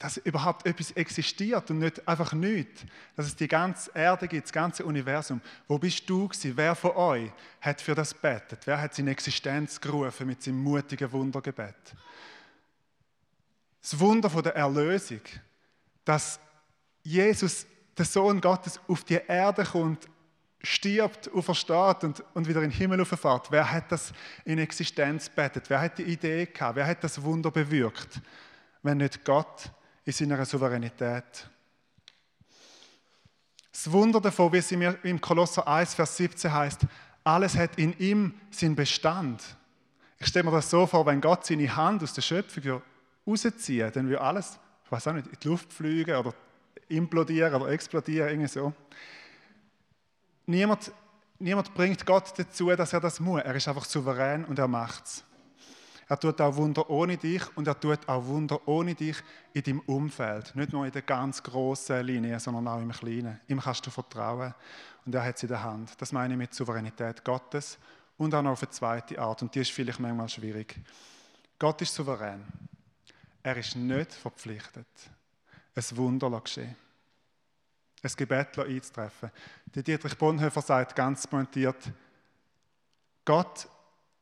dass 0.00 0.16
überhaupt 0.16 0.66
etwas 0.66 0.92
existiert 0.92 1.70
und 1.70 1.80
nicht 1.80 2.08
einfach 2.08 2.32
nichts. 2.32 2.86
Dass 3.16 3.26
es 3.26 3.36
die 3.36 3.46
ganze 3.46 3.90
Erde 3.94 4.28
gibt, 4.28 4.44
das 4.46 4.52
ganze 4.52 4.82
Universum. 4.86 5.42
Wo 5.68 5.78
bist 5.78 6.08
du 6.08 6.26
gewesen? 6.26 6.56
Wer 6.56 6.74
von 6.74 6.92
euch 6.92 7.30
hat 7.60 7.82
für 7.82 7.94
das 7.94 8.14
betet? 8.14 8.66
Wer 8.66 8.80
hat 8.80 8.94
seine 8.94 9.10
Existenz 9.10 9.78
gerufen 9.78 10.26
mit 10.26 10.42
seinem 10.42 10.62
mutigen 10.62 11.12
Wundergebet? 11.12 11.76
Das 13.82 13.98
Wunder 14.00 14.30
der 14.42 14.56
Erlösung, 14.56 15.20
dass 16.02 16.40
Jesus, 17.02 17.66
der 17.96 18.06
Sohn 18.06 18.40
Gottes, 18.40 18.80
auf 18.88 19.04
die 19.04 19.20
Erde 19.28 19.64
kommt, 19.64 20.08
stirbt, 20.62 21.30
aufersteht 21.32 22.04
und, 22.04 22.24
und 22.34 22.48
wieder 22.48 22.62
in 22.62 22.70
den 22.70 22.76
Himmel 22.76 23.00
auffährt. 23.00 23.50
Wer 23.50 23.70
hat 23.70 23.90
das 23.90 24.12
in 24.44 24.58
Existenz 24.58 25.28
betet? 25.28 25.70
Wer 25.70 25.80
hat 25.80 25.98
die 25.98 26.02
Idee 26.02 26.46
gehabt? 26.46 26.76
Wer 26.76 26.86
hat 26.86 27.02
das 27.02 27.22
Wunder 27.22 27.50
bewirkt? 27.50 28.20
Wenn 28.82 28.98
nicht 28.98 29.24
Gott, 29.24 29.70
in 30.04 30.12
seiner 30.12 30.44
Souveränität. 30.44 31.48
Das 33.72 33.90
Wunder 33.90 34.20
davon, 34.20 34.52
wie 34.52 34.58
es 34.58 34.72
im 34.72 35.20
Kolosser 35.20 35.66
1, 35.66 35.94
Vers 35.94 36.16
17 36.16 36.52
heißt, 36.52 36.80
alles 37.24 37.56
hat 37.56 37.78
in 37.78 37.98
ihm 37.98 38.34
seinen 38.50 38.74
Bestand. 38.74 39.42
Ich 40.18 40.26
stelle 40.26 40.44
mir 40.44 40.50
das 40.52 40.68
so 40.68 40.86
vor, 40.86 41.06
wenn 41.06 41.20
Gott 41.20 41.46
seine 41.46 41.74
Hand 41.74 42.02
aus 42.02 42.12
der 42.12 42.22
Schöpfung 42.22 42.82
rauszieht, 43.26 43.96
dann 43.96 44.08
würde 44.08 44.20
alles, 44.20 44.58
ich 44.84 44.92
weiß 44.92 45.08
auch 45.08 45.12
nicht, 45.12 45.28
in 45.28 45.38
die 45.42 45.48
Luft 45.48 45.72
fliegen 45.72 46.16
oder 46.16 46.34
implodieren 46.88 47.54
oder 47.54 47.70
explodieren, 47.70 48.28
irgendwie 48.28 48.48
so. 48.48 48.72
Niemand, 50.50 50.90
niemand 51.38 51.72
bringt 51.74 52.04
Gott 52.04 52.36
dazu, 52.36 52.70
dass 52.70 52.92
er 52.92 52.98
das 52.98 53.20
muss. 53.20 53.40
Er 53.42 53.54
ist 53.54 53.68
einfach 53.68 53.84
souverän 53.84 54.44
und 54.44 54.58
er 54.58 54.66
macht 54.66 55.04
es. 55.04 55.24
Er 56.08 56.18
tut 56.18 56.40
auch 56.40 56.56
Wunder 56.56 56.90
ohne 56.90 57.16
dich 57.16 57.42
und 57.56 57.68
er 57.68 57.78
tut 57.78 58.08
auch 58.08 58.26
Wunder 58.26 58.66
ohne 58.66 58.96
dich 58.96 59.16
in 59.52 59.62
deinem 59.62 59.80
Umfeld. 59.86 60.56
Nicht 60.56 60.72
nur 60.72 60.84
in 60.84 60.90
der 60.90 61.02
ganz 61.02 61.40
großen 61.40 62.04
Linie, 62.04 62.40
sondern 62.40 62.66
auch 62.66 62.80
im 62.80 62.90
Kleinen. 62.90 63.38
Ihm 63.46 63.60
kannst 63.60 63.86
du 63.86 63.90
vertrauen 63.90 64.52
und 65.06 65.14
er 65.14 65.24
hat 65.24 65.36
es 65.36 65.44
in 65.44 65.50
der 65.50 65.62
Hand. 65.62 65.92
Das 66.02 66.10
meine 66.10 66.34
ich 66.34 66.38
mit 66.38 66.52
Souveränität 66.52 67.24
Gottes 67.24 67.78
und 68.18 68.34
auch 68.34 68.42
noch 68.42 68.50
auf 68.50 68.62
eine 68.64 68.70
zweite 68.70 69.20
Art 69.20 69.42
und 69.42 69.54
die 69.54 69.60
ist 69.60 69.70
vielleicht 69.70 70.00
manchmal 70.00 70.28
schwierig. 70.28 70.74
Gott 71.60 71.80
ist 71.80 71.94
souverän. 71.94 72.44
Er 73.44 73.56
ist 73.56 73.76
nicht 73.76 74.14
verpflichtet, 74.14 74.88
ein 75.76 75.96
Wunder 75.96 76.40
geschehen. 76.40 76.74
Ein 78.02 78.12
Gebet 78.16 78.58
einzutreffen. 78.58 79.30
Der 79.74 79.82
Dietrich 79.82 80.16
Bonhoeffer 80.16 80.62
sagt 80.62 80.96
ganz 80.96 81.26
pointiert, 81.26 81.92
Gott 83.24 83.68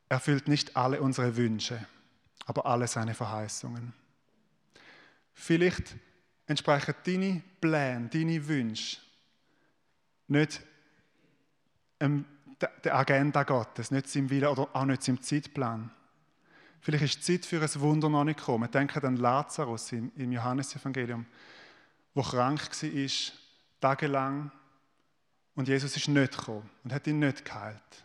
erfüllt 0.09 0.49
nicht 0.49 0.77
alle 0.77 1.01
unsere 1.01 1.37
Wünsche, 1.37 1.87
aber 2.47 2.67
alle 2.67 2.89
seine 2.89 3.15
Verheißungen. 3.15 3.93
Vielleicht 5.33 5.95
entsprechen 6.47 6.95
deine 7.05 7.43
Pläne, 7.61 8.09
deine 8.09 8.49
Wünsche 8.49 8.99
nicht 10.27 10.61
der 12.01 12.97
Agenda 12.97 13.43
Gottes, 13.45 13.91
nicht 13.91 14.09
seinem 14.09 14.31
Willen 14.31 14.49
oder 14.49 14.69
auch 14.73 14.85
nicht 14.85 15.03
seinem 15.03 15.23
Zeitplan. 15.23 15.91
Vielleicht 16.81 17.05
ist 17.05 17.29
die 17.29 17.41
Zeit 17.41 17.47
für 17.47 17.61
ein 17.61 17.81
Wunder 17.81 18.09
noch 18.09 18.25
nicht 18.25 18.39
gekommen. 18.39 18.71
Denke 18.71 19.03
an 19.03 19.17
Lazarus 19.17 19.93
im 19.93 20.33
Johannesevangelium, 20.33 21.27
der 22.15 22.23
krank 22.23 22.61
war, 22.83 23.33
tagelang, 23.81 24.51
und 25.55 25.67
Jesus 25.67 25.97
ist 25.97 26.07
nicht 26.07 26.39
gekommen 26.39 26.71
und 26.85 26.93
hat 26.93 27.07
ihn 27.09 27.19
nicht 27.19 27.45
geheilt 27.45 28.05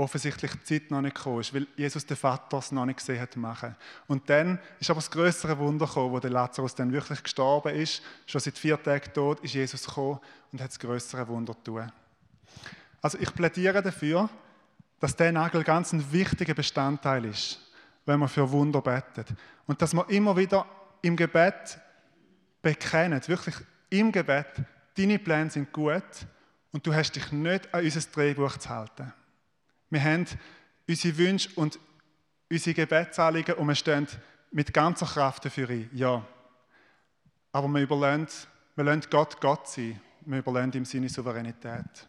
offensichtlich 0.00 0.52
die 0.52 0.64
Zeit 0.64 0.90
noch 0.90 1.00
nicht 1.00 1.14
gekommen 1.14 1.40
ist, 1.40 1.52
weil 1.52 1.66
Jesus 1.76 2.06
den 2.06 2.16
Vater 2.16 2.58
es 2.58 2.72
noch 2.72 2.86
nicht 2.86 2.98
gesehen 2.98 3.20
hat 3.20 3.36
machen. 3.36 3.76
Und 4.06 4.28
dann 4.30 4.58
ist 4.78 4.90
aber 4.90 4.98
das 4.98 5.10
größere 5.10 5.58
Wunder 5.58 5.86
gekommen, 5.86 6.12
wo 6.12 6.18
der 6.18 6.30
Lazarus 6.30 6.74
dann 6.74 6.92
wirklich 6.92 7.22
gestorben 7.22 7.74
ist. 7.74 8.02
Schon 8.26 8.40
seit 8.40 8.56
vier 8.56 8.82
Tagen 8.82 9.12
tot 9.12 9.40
ist 9.40 9.54
Jesus 9.54 9.84
gekommen 9.84 10.20
und 10.52 10.60
hat 10.60 10.70
das 10.70 10.78
größere 10.78 11.26
Wunder 11.28 11.54
tun. 11.62 11.90
Also 13.02 13.18
ich 13.18 13.32
plädiere 13.34 13.82
dafür, 13.82 14.28
dass 15.00 15.16
der 15.16 15.32
Nagel 15.32 15.64
ganz 15.64 15.92
ein 15.92 16.12
wichtiger 16.12 16.54
Bestandteil 16.54 17.24
ist, 17.24 17.60
wenn 18.04 18.20
man 18.20 18.28
für 18.28 18.50
Wunder 18.50 18.80
betet. 18.80 19.28
Und 19.66 19.80
dass 19.82 19.92
man 19.92 20.08
immer 20.08 20.36
wieder 20.36 20.66
im 21.02 21.16
Gebet 21.16 21.78
bekennt, 22.62 23.28
wirklich 23.28 23.56
im 23.90 24.12
Gebet, 24.12 24.46
deine 24.96 25.18
Pläne 25.18 25.50
sind 25.50 25.72
gut 25.72 26.26
und 26.72 26.86
du 26.86 26.94
hast 26.94 27.12
dich 27.12 27.32
nicht 27.32 27.72
an 27.74 27.84
unser 27.84 28.00
Drehbuch 28.00 28.56
zu 28.56 28.68
halten. 28.68 29.12
Wir 29.90 30.02
haben 30.02 30.26
unsere 30.88 31.18
Wünsche 31.18 31.50
und 31.56 31.78
unsere 32.50 32.74
Gebetsanliegen 32.74 33.56
und 33.56 33.68
wir 33.68 33.74
stehen 33.74 34.06
mit 34.52 34.72
ganzer 34.72 35.06
Kraft 35.06 35.44
dafür 35.44 35.68
ein. 35.68 35.90
Ja. 35.92 36.24
aber 37.52 37.68
wir 37.68 37.82
überlassen, 37.82 38.48
wir 38.76 38.84
lassen 38.84 39.10
Gott 39.10 39.40
Gott 39.40 39.68
sein. 39.68 40.00
Wir 40.22 40.38
überlassen 40.38 40.72
ihm 40.74 40.84
seine 40.84 41.08
Souveränität. 41.08 42.08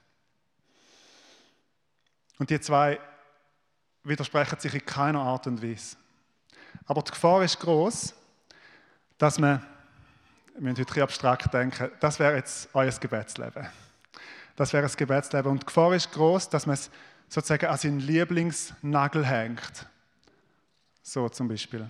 Und 2.38 2.50
die 2.50 2.60
zwei 2.60 3.00
widersprechen 4.04 4.60
sich 4.60 4.74
in 4.74 4.86
keiner 4.86 5.22
Art 5.22 5.48
und 5.48 5.62
Weise. 5.62 5.96
Aber 6.86 7.02
die 7.02 7.12
Gefahr 7.12 7.44
ist 7.44 7.60
groß, 7.60 8.14
dass 9.18 9.40
man, 9.40 9.66
wir 10.54 10.62
müssen 10.62 10.86
heute 10.86 11.04
abstrakt 11.04 11.54
denken, 11.54 11.92
das 12.00 12.20
wäre 12.20 12.36
jetzt 12.36 12.70
euer 12.74 12.92
Gebetsleben. 12.92 13.68
Das 14.56 14.74
wäre 14.74 14.84
das 14.84 14.98
Gebetsleben. 14.98 15.52
Und 15.52 15.62
die 15.62 15.66
Gefahr 15.66 15.94
ist 15.94 16.12
groß, 16.12 16.50
dass 16.50 16.66
man 16.66 16.74
es 16.74 16.92
sozusagen 17.30 17.68
an 17.68 17.78
seinen 17.78 18.00
Lieblingsnagel 18.00 19.26
hängt. 19.26 19.88
So 21.02 21.30
zum 21.30 21.48
Beispiel. 21.48 21.90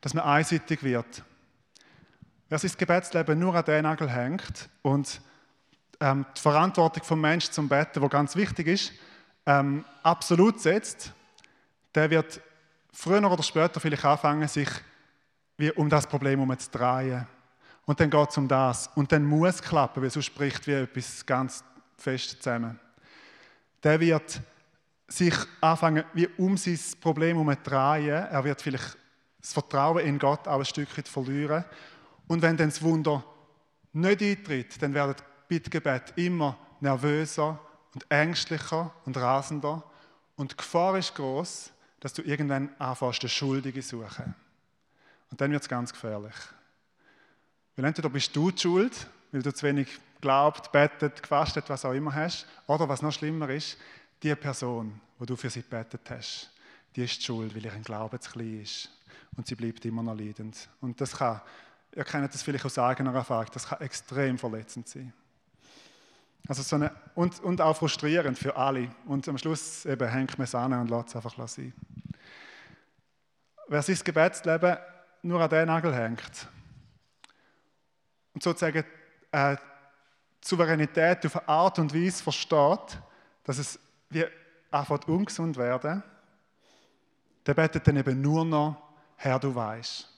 Dass 0.00 0.14
man 0.14 0.24
einseitig 0.24 0.82
wird. 0.82 1.24
Wer 2.48 2.58
sein 2.58 2.72
Gebetsleben 2.76 3.38
nur 3.38 3.54
an 3.54 3.64
den 3.64 3.82
Nagel 3.82 4.10
hängt 4.10 4.68
und 4.82 5.20
ähm, 6.00 6.26
die 6.36 6.40
Verantwortung 6.40 7.02
vom 7.02 7.20
Menschen 7.20 7.52
zum 7.52 7.68
Betten, 7.68 8.02
wo 8.02 8.08
ganz 8.08 8.36
wichtig 8.36 8.66
ist, 8.66 8.92
ähm, 9.46 9.84
absolut 10.02 10.60
setzt, 10.60 11.12
der 11.94 12.10
wird 12.10 12.40
früher 12.92 13.30
oder 13.30 13.42
später 13.42 13.80
vielleicht 13.80 14.04
anfangen, 14.04 14.46
sich 14.46 14.68
wie 15.56 15.72
um 15.72 15.88
das 15.88 16.06
Problem 16.06 16.40
herum 16.40 16.58
zu 16.58 16.70
drehen. 16.70 17.26
Und 17.86 18.00
dann 18.00 18.10
geht 18.10 18.30
es 18.30 18.36
um 18.38 18.48
das. 18.48 18.90
Und 18.94 19.12
dann 19.12 19.24
muss 19.24 19.56
es 19.56 19.62
klappen, 19.62 20.02
weil 20.02 20.10
sonst 20.10 20.26
spricht 20.26 20.66
wie 20.66 20.72
etwas 20.72 21.24
ganz 21.26 21.62
fest 21.96 22.42
zusammen. 22.42 22.78
Der 23.82 24.00
wird 24.00 24.40
sich 25.08 25.34
anfangen, 25.60 26.04
wie 26.14 26.28
um 26.38 26.56
sein 26.56 26.78
Problem 27.00 27.36
herum 27.36 27.56
drehen. 27.62 28.26
Er 28.30 28.42
wird 28.44 28.62
vielleicht 28.62 28.96
das 29.40 29.52
Vertrauen 29.52 30.04
in 30.04 30.18
Gott 30.18 30.48
auch 30.48 30.58
ein 30.58 30.64
Stückchen 30.64 31.04
verlieren. 31.04 31.64
Und 32.26 32.40
wenn 32.40 32.56
dann 32.56 32.70
das 32.70 32.80
Wunder 32.80 33.22
nicht 33.92 34.22
eintritt, 34.22 34.80
dann 34.82 34.94
werden 34.94 35.16
Bittgebet 35.48 36.14
immer 36.16 36.56
nervöser 36.80 37.60
und 37.94 38.10
ängstlicher 38.10 38.92
und 39.04 39.16
rasender. 39.16 39.84
Und 40.36 40.52
die 40.52 40.56
Gefahr 40.56 40.96
ist 40.96 41.14
groß, 41.14 41.70
dass 42.00 42.14
du 42.14 42.22
irgendwann 42.22 42.70
anfängst, 42.78 43.22
den 43.22 43.30
Schuldigen 43.30 43.82
zu 43.82 44.00
suchen. 44.00 44.34
Und 45.30 45.40
dann 45.40 45.52
wird 45.52 45.62
es 45.62 45.68
ganz 45.68 45.92
gefährlich. 45.92 46.34
Weil 47.76 47.86
entweder 47.86 48.08
bist 48.08 48.34
du 48.34 48.50
die 48.50 48.60
Schuld, 48.60 49.06
weil 49.32 49.42
du 49.42 49.52
zu 49.52 49.66
wenig 49.66 49.88
glaubt, 50.20 50.70
betet, 50.72 51.22
gefastet, 51.22 51.68
was 51.68 51.84
auch 51.84 51.92
immer 51.92 52.14
hast, 52.14 52.46
oder 52.66 52.88
was 52.88 53.02
noch 53.02 53.12
schlimmer 53.12 53.48
ist, 53.50 53.76
die 54.22 54.34
Person, 54.34 55.00
wo 55.18 55.24
du 55.24 55.36
für 55.36 55.50
sie 55.50 55.60
betet 55.60 56.08
hast, 56.08 56.50
die 56.94 57.04
ist 57.04 57.18
die 57.18 57.24
schuld, 57.24 57.54
weil 57.54 57.64
ihr 57.64 57.72
Glauben 57.82 58.20
zu 58.20 58.30
klein 58.30 58.62
ist. 58.62 58.90
Und 59.36 59.46
sie 59.46 59.56
bleibt 59.56 59.84
immer 59.84 60.02
noch 60.02 60.16
leidend. 60.16 60.68
Und 60.80 61.00
das 61.00 61.16
kann, 61.16 61.40
ihr 61.94 62.04
kennt 62.04 62.32
das 62.32 62.42
vielleicht 62.42 62.64
aus 62.64 62.78
eigener 62.78 63.12
Erfahrung, 63.14 63.48
das 63.52 63.68
kann 63.68 63.80
extrem 63.80 64.38
verletzend 64.38 64.88
sein. 64.88 65.12
Also 66.46 66.62
so 66.62 66.76
eine, 66.76 66.92
und, 67.14 67.40
und 67.40 67.60
auch 67.60 67.76
frustrierend 67.76 68.38
für 68.38 68.54
alle. 68.54 68.90
Und 69.06 69.26
am 69.28 69.38
Schluss 69.38 69.84
eben 69.86 70.08
hängt 70.08 70.38
man 70.38 70.44
es 70.44 70.54
an 70.54 70.72
und 70.74 70.90
lässt 70.90 71.08
es 71.08 71.16
einfach 71.16 71.48
sein. 71.48 71.72
Wer 73.66 73.82
sein 73.82 73.98
Gebetsleben 74.04 74.76
nur 75.22 75.40
an 75.40 75.50
den 75.50 75.66
Nagel 75.66 75.94
hängt 75.94 76.48
und 78.34 78.42
sozusagen 78.42 78.84
äh, 79.30 79.56
die 79.56 80.48
Souveränität 80.48 81.24
auf 81.24 81.36
eine 81.36 81.48
Art 81.48 81.78
und 81.78 81.94
Weise 81.94 82.22
versteht, 82.22 82.98
dass 83.44 83.58
es 83.58 83.78
wie 84.10 84.24
anfängt 84.70 85.08
ungesund 85.08 85.56
werden, 85.56 86.02
der 87.46 87.54
betet 87.54 87.86
dann 87.86 87.96
eben 87.96 88.20
nur 88.20 88.44
noch, 88.44 88.76
Herr, 89.16 89.38
du 89.38 89.54
weißt. 89.54 90.08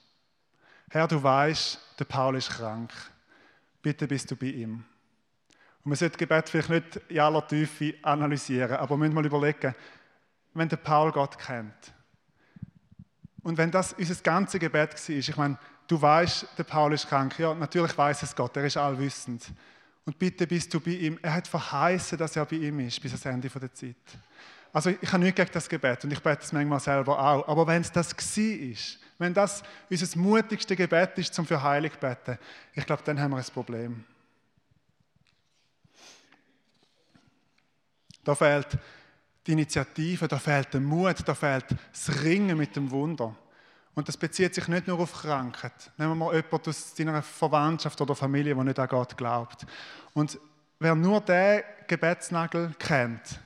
Herr, 0.89 1.07
du 1.07 1.21
weißt, 1.21 1.79
der 1.99 2.05
Paul 2.05 2.37
ist 2.37 2.49
krank. 2.49 2.91
Bitte 3.81 4.07
bist 4.07 4.31
du 4.31 4.35
bei 4.35 4.47
ihm. 4.47 4.83
Und 5.83 5.89
man 5.89 5.95
sollte 5.95 6.17
Gebet 6.17 6.49
vielleicht 6.49 6.69
nicht 6.69 6.95
in 7.09 7.19
aller 7.19 7.47
Tiefe 7.47 7.95
analysieren, 8.01 8.77
aber 8.77 8.97
man 8.97 9.07
muss 9.07 9.15
mal 9.15 9.25
überlegen, 9.25 9.75
wenn 10.53 10.69
der 10.69 10.77
Paul 10.77 11.11
Gott 11.11 11.37
kennt 11.37 11.93
und 13.43 13.57
wenn 13.57 13.71
das 13.71 13.93
unser 13.93 14.15
ganzes 14.15 14.59
Gebet 14.59 14.93
war, 14.93 15.15
ich 15.15 15.37
meine, 15.37 15.57
du 15.87 16.01
weißt, 16.01 16.47
der 16.57 16.63
Paul 16.63 16.93
ist 16.93 17.07
krank, 17.07 17.39
ja, 17.39 17.53
natürlich 17.53 17.97
weiß 17.97 18.23
es 18.23 18.35
Gott, 18.35 18.55
er 18.57 18.65
ist 18.65 18.77
allwissend. 18.77 19.45
Und 20.05 20.17
bitte 20.17 20.47
bist 20.47 20.73
du 20.73 20.79
bei 20.79 20.91
ihm. 20.91 21.19
Er 21.21 21.33
hat 21.33 21.47
verheißen, 21.47 22.17
dass 22.17 22.35
er 22.35 22.45
bei 22.45 22.55
ihm 22.55 22.79
ist, 22.79 23.01
bis 23.01 23.11
ans 23.11 23.25
Ende 23.25 23.49
der 23.49 23.73
Zeit. 23.73 23.95
Also 24.71 24.89
ich 24.89 25.11
habe 25.11 25.23
nichts 25.23 25.35
gegen 25.35 25.51
das 25.51 25.67
Gebet 25.67 26.03
und 26.03 26.13
ich 26.13 26.21
bete 26.21 26.43
es 26.43 26.53
manchmal 26.53 26.79
selber 26.79 27.19
auch. 27.19 27.47
Aber 27.47 27.65
wenn 27.67 27.81
es 27.81 27.91
das 27.91 28.13
ist, 28.13 28.99
wenn 29.17 29.33
das 29.33 29.63
unser 29.89 30.17
mutigste 30.17 30.75
Gebet 30.75 31.17
ist, 31.17 31.33
zum 31.33 31.45
für 31.45 31.61
Heilig 31.61 31.93
beten, 31.93 32.37
ich 32.73 32.85
glaube, 32.85 33.01
dann 33.03 33.19
haben 33.19 33.31
wir 33.31 33.37
ein 33.37 33.45
Problem. 33.45 34.03
Da 38.23 38.35
fehlt 38.35 38.77
die 39.45 39.53
Initiative, 39.53 40.27
da 40.27 40.37
fehlt 40.37 40.73
der 40.73 40.81
Mut, 40.81 41.15
da 41.25 41.33
fehlt 41.33 41.65
das 41.91 42.23
Ringen 42.23 42.57
mit 42.57 42.75
dem 42.75 42.91
Wunder. 42.91 43.35
Und 43.97 44.07
das 44.07 44.15
bezieht 44.15 44.53
sich 44.53 44.67
nicht 44.67 44.85
nur 44.85 44.99
auf 44.99 45.11
Krankheit. 45.11 45.89
Nehmen 45.97 46.11
wir 46.11 46.25
mal 46.25 46.35
jemanden 46.35 46.69
aus 46.69 46.93
deiner 46.93 47.23
Verwandtschaft 47.23 47.99
oder 47.99 48.13
Familie, 48.13 48.53
der 48.53 48.63
nicht 48.63 48.77
an 48.77 48.87
Gott 48.87 49.17
glaubt. 49.17 49.65
Und 50.13 50.37
wer 50.77 50.93
nur 50.93 51.19
den 51.19 51.63
Gebetsnagel 51.87 52.75
kennt, 52.77 53.39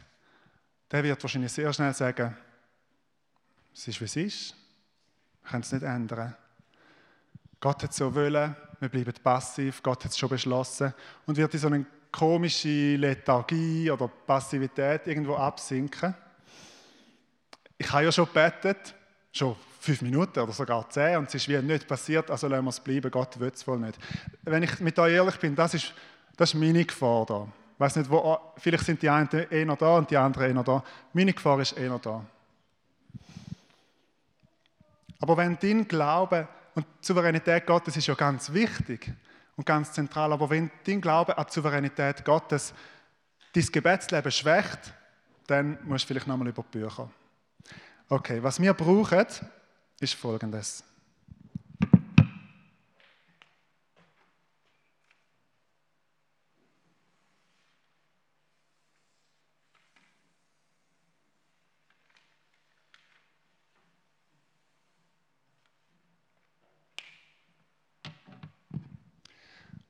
der 0.91 1.05
wird 1.05 1.23
wahrscheinlich 1.23 1.53
sehr 1.53 1.71
schnell 1.71 1.93
sagen, 1.93 2.35
es 3.73 3.87
ist, 3.87 4.01
wie 4.01 4.03
es 4.03 4.15
ist. 4.17 4.55
Wir 5.41 5.51
können 5.51 5.63
es 5.63 5.71
nicht 5.71 5.83
ändern. 5.83 6.35
Gott 7.61 7.83
hat 7.83 7.91
es 7.91 7.95
so 7.95 8.13
wollen, 8.13 8.53
wir 8.81 8.89
bleiben 8.89 9.13
passiv, 9.23 9.81
Gott 9.81 10.03
hat 10.03 10.11
es 10.11 10.17
schon 10.17 10.27
beschlossen 10.27 10.93
und 11.27 11.37
wird 11.37 11.53
in 11.53 11.59
so 11.61 11.67
einen 11.67 11.87
komische 12.11 12.97
Lethargie 12.97 13.89
oder 13.89 14.09
Passivität 14.09 15.07
irgendwo 15.07 15.35
absinken. 15.35 16.13
Ich 17.77 17.89
habe 17.89 18.03
ja 18.03 18.11
schon 18.11 18.25
gebetet, 18.25 18.93
schon 19.31 19.55
fünf 19.81 20.01
Minuten 20.01 20.39
oder 20.39 20.53
sogar 20.53 20.89
zehn 20.89 21.17
und 21.17 21.27
es 21.27 21.35
ist 21.35 21.49
wie 21.49 21.57
nicht 21.57 21.87
passiert, 21.87 22.29
also 22.29 22.47
lassen 22.47 22.65
wir 22.65 22.69
es 22.69 22.79
bleiben, 22.79 23.11
Gott 23.11 23.39
will 23.39 23.51
es 23.53 23.67
wohl 23.67 23.79
nicht. 23.79 23.97
Wenn 24.43 24.63
ich 24.63 24.79
mit 24.79 24.97
euch 24.99 25.13
ehrlich 25.13 25.37
bin, 25.37 25.55
das 25.55 25.73
ist, 25.73 25.93
das 26.37 26.53
ist 26.53 26.59
meine 26.59 26.85
Gefahr 26.85 27.25
da. 27.25 27.47
Ich 27.73 27.79
weiß 27.79 27.95
nicht, 27.95 28.09
wo, 28.09 28.37
vielleicht 28.57 28.85
sind 28.85 29.01
die 29.01 29.09
einen 29.09 29.27
eher 29.49 29.75
da 29.75 29.97
und 29.97 30.09
die 30.09 30.17
anderen 30.17 30.55
eher 30.55 30.63
da. 30.63 30.83
Meine 31.13 31.33
Gefahr 31.33 31.59
ist 31.59 31.73
eher 31.73 31.97
da. 31.97 32.23
Aber 35.19 35.37
wenn 35.37 35.57
dein 35.59 35.87
Glaube 35.87 36.47
und 36.75 36.85
die 36.85 37.05
Souveränität 37.05 37.65
Gottes 37.65 37.97
ist 37.97 38.07
ja 38.07 38.13
ganz 38.13 38.53
wichtig, 38.53 39.11
und 39.61 39.65
ganz 39.65 39.91
zentral. 39.91 40.33
Aber 40.33 40.49
wenn 40.49 40.71
dein 40.85 41.01
Glaube 41.01 41.37
an 41.37 41.45
die 41.47 41.53
Souveränität 41.53 42.25
Gottes 42.25 42.73
dein 43.53 43.65
Gebetsleben 43.65 44.31
schwächt, 44.31 44.93
dann 45.47 45.77
musst 45.83 46.05
du 46.05 46.07
vielleicht 46.07 46.27
nochmal 46.27 46.47
über 46.47 46.63
die 46.63 46.79
Bücher. 46.79 47.09
Okay, 48.09 48.41
was 48.41 48.59
wir 48.59 48.73
brauchen, 48.73 49.25
ist 50.01 50.15
folgendes. 50.15 50.83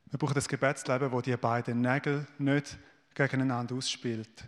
Wir 0.09 0.19
brauchen 0.19 0.33
das 0.33 0.49
Gebetsleben, 0.49 1.09
wo 1.13 1.21
die 1.21 1.37
beiden 1.37 1.79
Nägel 1.79 2.27
nicht 2.37 2.77
gegeneinander 3.13 3.75
ausspielt, 3.75 4.43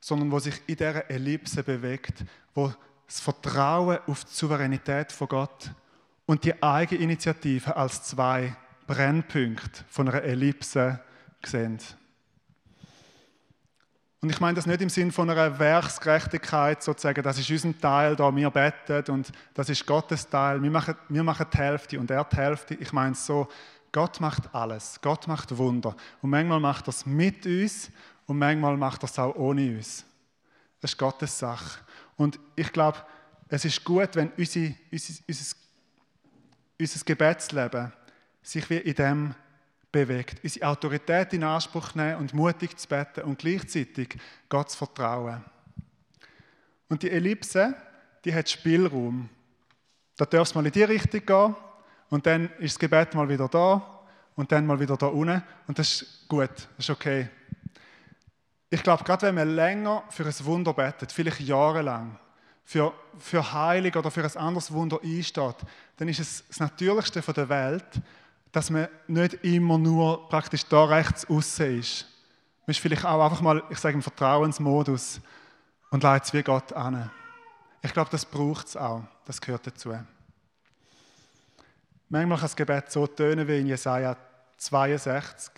sondern 0.00 0.32
wo 0.32 0.40
sich 0.40 0.60
in 0.66 0.74
dieser 0.74 1.08
Ellipse 1.08 1.62
bewegt, 1.62 2.24
wo 2.52 2.74
das 3.06 3.20
Vertrauen 3.20 3.98
auf 4.06 4.24
die 4.24 4.32
Souveränität 4.32 5.12
von 5.12 5.28
Gott 5.28 5.70
und 6.26 6.44
die 6.44 6.62
Eigeninitiative 6.62 7.76
als 7.76 8.02
zwei 8.02 8.56
Brennpunkte 8.86 9.84
von 9.88 10.08
einer 10.08 10.22
Ellipse 10.22 11.00
sehen. 11.44 11.78
Und 14.20 14.30
ich 14.30 14.40
meine 14.40 14.54
das 14.54 14.64
nicht 14.64 14.80
im 14.80 14.88
Sinn 14.88 15.12
von 15.12 15.28
einer 15.28 15.58
Werksgerechtigkeit, 15.58 16.82
sozusagen, 16.82 17.22
das 17.22 17.38
ist 17.38 17.50
unser 17.50 17.78
Teil, 17.78 18.16
da 18.16 18.34
wir 18.34 18.48
beten 18.48 19.12
und 19.12 19.30
das 19.52 19.68
ist 19.68 19.86
Gottes 19.86 20.26
Teil, 20.26 20.62
wir 20.62 20.70
machen, 20.70 20.94
wir 21.10 21.22
machen 21.22 21.46
die 21.52 21.58
Hälfte 21.58 22.00
und 22.00 22.10
er 22.10 22.24
die 22.24 22.36
Hälfte. 22.36 22.74
Ich 22.74 22.90
meine 22.94 23.12
es 23.12 23.26
so, 23.26 23.46
Gott 23.92 24.20
macht 24.20 24.52
alles. 24.54 24.98
Gott 25.02 25.28
macht 25.28 25.56
Wunder. 25.56 25.94
Und 26.22 26.30
manchmal 26.30 26.58
macht 26.58 26.88
er 26.88 26.90
es 26.90 27.04
mit 27.04 27.44
uns 27.44 27.90
und 28.26 28.38
manchmal 28.38 28.76
macht 28.76 29.04
er 29.04 29.10
es 29.10 29.18
auch 29.18 29.34
ohne 29.36 29.76
uns. 29.76 30.04
Das 30.80 30.92
ist 30.92 30.98
Gottes 30.98 31.38
Sache. 31.38 31.80
Und 32.16 32.38
ich 32.56 32.72
glaube, 32.72 32.98
es 33.48 33.64
ist 33.64 33.84
gut, 33.84 34.14
wenn 34.14 34.30
unser, 34.36 34.70
unser, 34.90 35.14
unser, 35.28 35.56
unser 36.80 37.04
Gebetsleben 37.04 37.92
sich 38.42 38.68
wie 38.70 38.78
in 38.78 38.94
dem 38.94 39.34
bewegt. 39.90 40.42
Unsere 40.42 40.66
Autorität 40.66 41.32
in 41.32 41.44
Anspruch 41.44 41.94
nehmen 41.94 42.16
und 42.16 42.34
mutig 42.34 42.76
zu 42.76 42.88
beten 42.88 43.22
und 43.22 43.38
gleichzeitig 43.38 44.18
Gott 44.48 44.70
zu 44.70 44.78
vertrauen. 44.78 45.44
Und 46.88 47.02
die 47.02 47.10
Ellipse, 47.10 47.74
die 48.24 48.34
hat 48.34 48.50
Spielraum. 48.50 49.28
Da 50.16 50.24
darf 50.26 50.48
es 50.48 50.54
mal 50.54 50.66
in 50.66 50.72
die 50.72 50.82
Richtung 50.82 51.24
gehen 51.24 51.56
und 52.10 52.26
dann 52.26 52.50
ist 52.58 52.74
das 52.74 52.78
Gebet 52.78 53.14
mal 53.14 53.28
wieder 53.28 53.48
da 53.48 54.04
und 54.36 54.50
dann 54.52 54.66
mal 54.66 54.78
wieder 54.78 54.96
da 54.96 55.06
unten. 55.06 55.42
Und 55.66 55.78
das 55.78 56.02
ist 56.02 56.28
gut, 56.28 56.50
das 56.50 56.86
ist 56.86 56.90
okay. 56.90 57.28
Ich 58.70 58.82
glaube, 58.82 59.04
gerade 59.04 59.26
wenn 59.26 59.34
man 59.34 59.54
länger 59.54 60.02
für 60.10 60.24
ein 60.24 60.44
Wunder 60.44 60.72
betet, 60.72 61.12
vielleicht 61.12 61.40
jahrelang, 61.40 62.18
für, 62.64 62.92
für 63.18 63.52
Heilung 63.52 63.94
oder 63.94 64.10
für 64.10 64.24
ein 64.24 64.36
anderes 64.36 64.72
Wunder 64.72 64.98
einsteht, 65.02 65.56
dann 65.96 66.08
ist 66.08 66.20
es 66.20 66.44
das 66.48 66.60
Natürlichste 66.60 67.20
der 67.20 67.48
Welt, 67.48 68.00
dass 68.52 68.70
man 68.70 68.88
nicht 69.06 69.34
immer 69.44 69.78
nur 69.78 70.28
praktisch 70.28 70.64
da 70.66 70.84
rechts 70.84 71.28
außen 71.28 71.78
ist. 71.78 72.06
Man 72.66 72.72
ist 72.72 72.80
vielleicht 72.80 73.04
auch 73.04 73.22
einfach 73.22 73.42
mal, 73.42 73.62
ich 73.68 73.78
sage 73.78 73.94
im 73.94 74.02
Vertrauensmodus 74.02 75.20
und 75.90 76.02
leitet 76.02 76.28
es 76.28 76.34
wie 76.34 76.42
Gott 76.42 76.72
an. 76.72 77.10
Ich 77.82 77.92
glaube, 77.92 78.10
das 78.10 78.24
braucht 78.24 78.68
es 78.68 78.76
auch. 78.76 79.02
Das 79.26 79.40
gehört 79.40 79.66
dazu. 79.66 79.94
Manchmal 82.08 82.38
kann 82.38 82.44
das 82.44 82.56
Gebet 82.56 82.90
so 82.90 83.06
tönen 83.06 83.46
wie 83.46 83.60
in 83.60 83.66
Jesaja 83.66 84.16
62, 84.56 85.52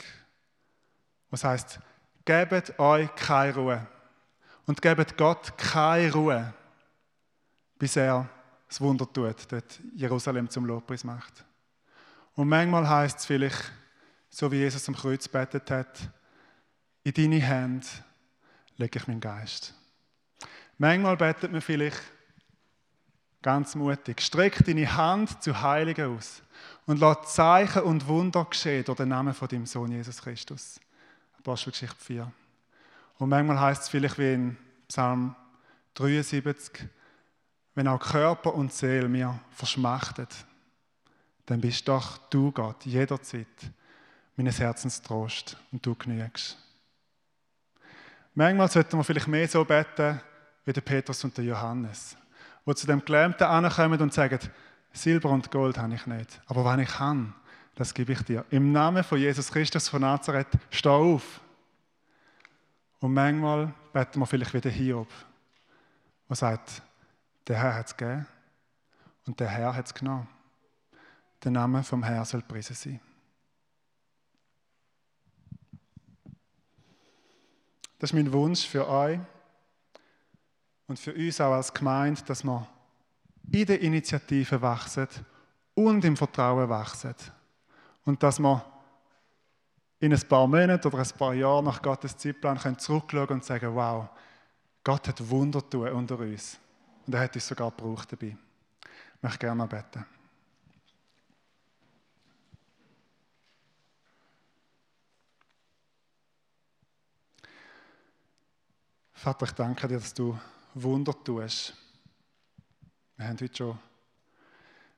was 1.30 1.44
heißt, 1.44 1.78
gebt 2.26 2.78
euch 2.78 3.14
keine 3.14 3.54
Ruhe 3.54 3.86
und 4.66 4.82
gebt 4.82 5.16
Gott 5.16 5.56
keine 5.56 6.12
Ruhe, 6.12 6.52
bis 7.78 7.96
er 7.96 8.28
das 8.68 8.80
Wunder 8.80 9.10
tut, 9.10 9.50
dort 9.50 9.80
Jerusalem 9.94 10.50
zum 10.50 10.66
Lobpreis 10.66 11.04
macht. 11.04 11.44
Und 12.34 12.48
manchmal 12.48 12.86
heißt 12.86 13.20
es 13.20 13.24
vielleicht, 13.24 13.72
so 14.28 14.50
wie 14.52 14.56
Jesus 14.56 14.86
am 14.88 14.96
Kreuz 14.96 15.26
betet 15.28 15.70
hat, 15.70 16.10
in 17.04 17.14
deine 17.14 17.40
Hände 17.40 17.86
lege 18.76 18.98
ich 18.98 19.06
meinen 19.06 19.20
Geist. 19.20 19.72
Manchmal 20.76 21.16
betet 21.16 21.52
man 21.52 21.62
vielleicht 21.62 22.02
ganz 23.40 23.76
mutig, 23.76 24.20
streck 24.20 24.64
deine 24.64 24.94
Hand 24.96 25.42
zu 25.42 25.62
Heiligen 25.62 26.16
aus 26.16 26.42
und 26.86 26.98
lass 26.98 27.34
Zeichen 27.34 27.82
und 27.82 28.06
Wunder 28.08 28.44
geschehen 28.44 28.84
durch 28.84 28.98
den 28.98 29.08
Namen 29.08 29.32
von 29.32 29.46
deinem 29.46 29.66
Sohn 29.66 29.92
Jesus 29.92 30.20
Christus. 30.20 30.80
Apostelgeschichte 31.46 32.04
4. 32.04 32.32
Und 33.18 33.28
manchmal 33.28 33.60
heißt 33.60 33.82
es 33.84 33.88
vielleicht 33.88 34.18
wie 34.18 34.34
in 34.34 34.56
Psalm 34.88 35.36
73, 35.94 36.88
wenn 37.76 37.86
auch 37.86 38.00
Körper 38.00 38.52
und 38.52 38.72
Seele 38.72 39.08
mir 39.08 39.38
verschmachtet, 39.52 40.34
dann 41.46 41.60
bist 41.60 41.86
doch 41.86 42.18
du, 42.30 42.50
Gott, 42.50 42.84
jederzeit 42.84 43.46
meines 44.34 44.58
Herzens 44.58 45.00
Trost 45.00 45.56
und 45.70 45.86
du 45.86 45.94
genügst. 45.94 46.58
Manchmal 48.34 48.68
sollten 48.68 48.98
wir 48.98 49.04
vielleicht 49.04 49.28
mehr 49.28 49.46
so 49.46 49.64
beten 49.64 50.20
wie 50.64 50.72
der 50.72 50.80
Petrus 50.80 51.22
und 51.22 51.38
der 51.38 51.44
Johannes, 51.44 52.16
wo 52.64 52.74
zu 52.74 52.88
dem 52.88 53.04
Gelähmten 53.04 53.46
ankommen 53.46 54.00
und 54.00 54.12
sagen, 54.12 54.40
Silber 54.92 55.30
und 55.30 55.48
Gold 55.52 55.78
habe 55.78 55.94
ich 55.94 56.06
nicht, 56.06 56.40
aber 56.46 56.64
was 56.64 56.80
ich 56.80 56.88
kann, 56.88 57.34
das 57.76 57.92
gebe 57.92 58.12
ich 58.12 58.22
dir. 58.22 58.44
Im 58.50 58.72
Namen 58.72 59.04
von 59.04 59.18
Jesus 59.18 59.52
Christus 59.52 59.88
von 59.88 60.00
Nazareth, 60.00 60.48
steh 60.70 60.88
auf. 60.88 61.40
Und 62.98 63.12
manchmal 63.12 63.72
beten 63.92 64.18
wir 64.18 64.26
vielleicht 64.26 64.54
wieder 64.54 64.70
Hiob, 64.70 65.08
der 66.28 66.36
sagt, 66.36 66.82
der 67.46 67.58
Herr 67.58 67.74
hat 67.74 67.86
es 67.86 67.96
gegeben 67.96 68.26
und 69.26 69.38
der 69.38 69.48
Herr 69.48 69.76
hat 69.76 69.86
es 69.86 69.94
genommen. 69.94 70.26
Der 71.44 71.50
Name 71.50 71.84
vom 71.84 72.02
Herrn 72.02 72.24
soll 72.24 72.42
priesen 72.42 72.74
sein. 72.74 73.00
Das 77.98 78.10
ist 78.10 78.14
mein 78.14 78.32
Wunsch 78.32 78.66
für 78.66 78.88
euch 78.88 79.20
und 80.86 80.98
für 80.98 81.12
uns 81.12 81.40
auch 81.42 81.52
als 81.52 81.72
Gemeinde, 81.72 82.22
dass 82.22 82.42
wir 82.42 82.66
in 83.52 83.66
der 83.66 83.80
Initiative 83.82 84.60
wachsen 84.62 85.08
und 85.74 86.04
im 86.06 86.16
Vertrauen 86.16 86.68
wachsen. 86.70 87.14
Und 88.06 88.22
dass 88.22 88.38
wir 88.38 88.64
in 89.98 90.12
ein 90.12 90.28
paar 90.28 90.46
Monaten 90.46 90.86
oder 90.86 90.98
ein 90.98 91.18
paar 91.18 91.34
Jahren 91.34 91.64
nach 91.64 91.82
Gottes 91.82 92.16
Zeitplan 92.16 92.78
zurückschauen 92.78 93.28
und 93.28 93.44
sagen, 93.44 93.74
wow, 93.74 94.08
Gott 94.84 95.08
hat 95.08 95.28
Wunder 95.28 95.68
tun 95.68 95.88
unter 95.88 96.18
uns. 96.20 96.58
Und 97.04 97.14
er 97.14 97.20
hat 97.22 97.34
uns 97.34 97.46
sogar 97.46 97.70
gebraucht 97.72 98.12
dabei. 98.12 98.36
Ich 99.16 99.22
möchte 99.22 99.38
gerne 99.40 99.66
beten. 99.66 100.06
Vater, 109.12 109.46
ich 109.46 109.52
danke 109.52 109.88
dir, 109.88 109.98
dass 109.98 110.14
du 110.14 110.38
Wunder 110.74 111.12
tust. 111.24 111.74
Wir 113.16 113.26
haben 113.26 113.40
heute 113.40 113.56
schon 113.56 113.78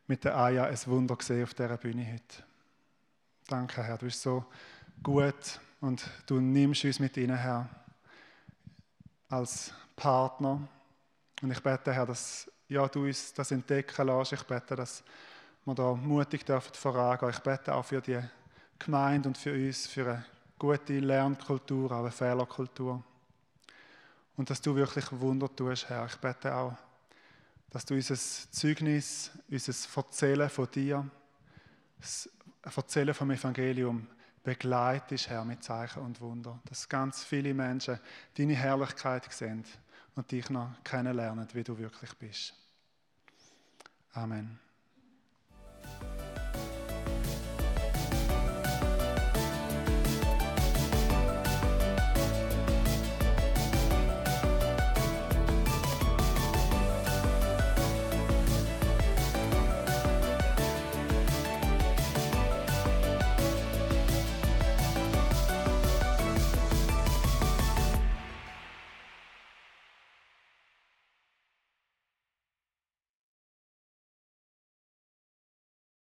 mit 0.07 0.25
der 0.25 0.37
Aya 0.37 0.64
ein 0.64 0.79
Wunder 0.87 1.16
gesehen 1.16 1.44
auf 1.44 1.55
dieser 1.55 1.77
Bühne 1.79 2.05
heute. 2.12 2.47
Danke, 3.50 3.82
Herr, 3.82 3.96
du 3.96 4.04
bist 4.04 4.20
so 4.20 4.44
gut 5.02 5.58
und 5.80 6.06
du 6.26 6.38
nimmst 6.38 6.84
uns 6.84 7.00
mit 7.00 7.16
ihnen, 7.16 7.34
Herr, 7.34 7.66
als 9.30 9.72
Partner. 9.96 10.68
Und 11.40 11.50
ich 11.50 11.62
bete, 11.62 11.94
Herr, 11.94 12.04
dass 12.04 12.46
ja, 12.68 12.87
du 12.88 13.06
uns 13.06 13.32
das 13.32 13.50
entdecken 13.50 14.06
lässt. 14.06 14.34
Ich 14.34 14.42
bete, 14.42 14.76
dass 14.76 15.02
wir 15.64 15.74
da 15.74 15.94
mutig 15.94 16.44
dürfen 16.44 16.74
vorangehen. 16.74 17.30
Ich 17.30 17.38
bete 17.38 17.74
auch 17.74 17.87
für 17.87 18.02
die 18.02 18.20
Gemeinde 18.78 19.30
und 19.30 19.38
für 19.38 19.54
uns, 19.54 19.87
für 19.87 20.11
eine 20.11 20.26
gute 20.58 20.98
Lernkultur, 20.98 21.90
auch 21.90 22.00
eine 22.00 22.11
Fehlerkultur. 22.11 23.02
Und 24.37 24.50
dass 24.50 24.61
du 24.61 24.76
wirklich 24.76 25.06
Wunder 25.11 25.48
tust, 25.56 25.88
Herr. 25.88 26.04
Ich 26.04 26.16
bete 26.16 26.54
auch, 26.54 26.74
dass 27.70 27.87
du 27.87 27.94
unser 27.94 28.14
Zeugnis, 28.14 29.30
unser 29.50 29.72
Erzählen 29.96 30.50
von 30.50 30.70
dir, 30.70 31.11
das 31.98 32.28
Erzählen 32.62 33.14
vom 33.14 33.31
Evangelium 33.31 34.07
begleitest, 34.42 35.29
Herr, 35.29 35.44
mit 35.44 35.62
Zeichen 35.62 36.03
und 36.03 36.21
Wunder. 36.21 36.61
Dass 36.64 36.88
ganz 36.88 37.25
viele 37.25 37.55
Menschen 37.55 37.99
deine 38.37 38.55
Herrlichkeit 38.55 39.31
sehen 39.33 39.64
und 40.14 40.31
dich 40.31 40.49
noch 40.51 40.73
kennenlernen, 40.85 41.47
wie 41.53 41.64
du 41.64 41.77
wirklich 41.79 42.14
bist. 42.14 42.55
Amen. 44.12 44.59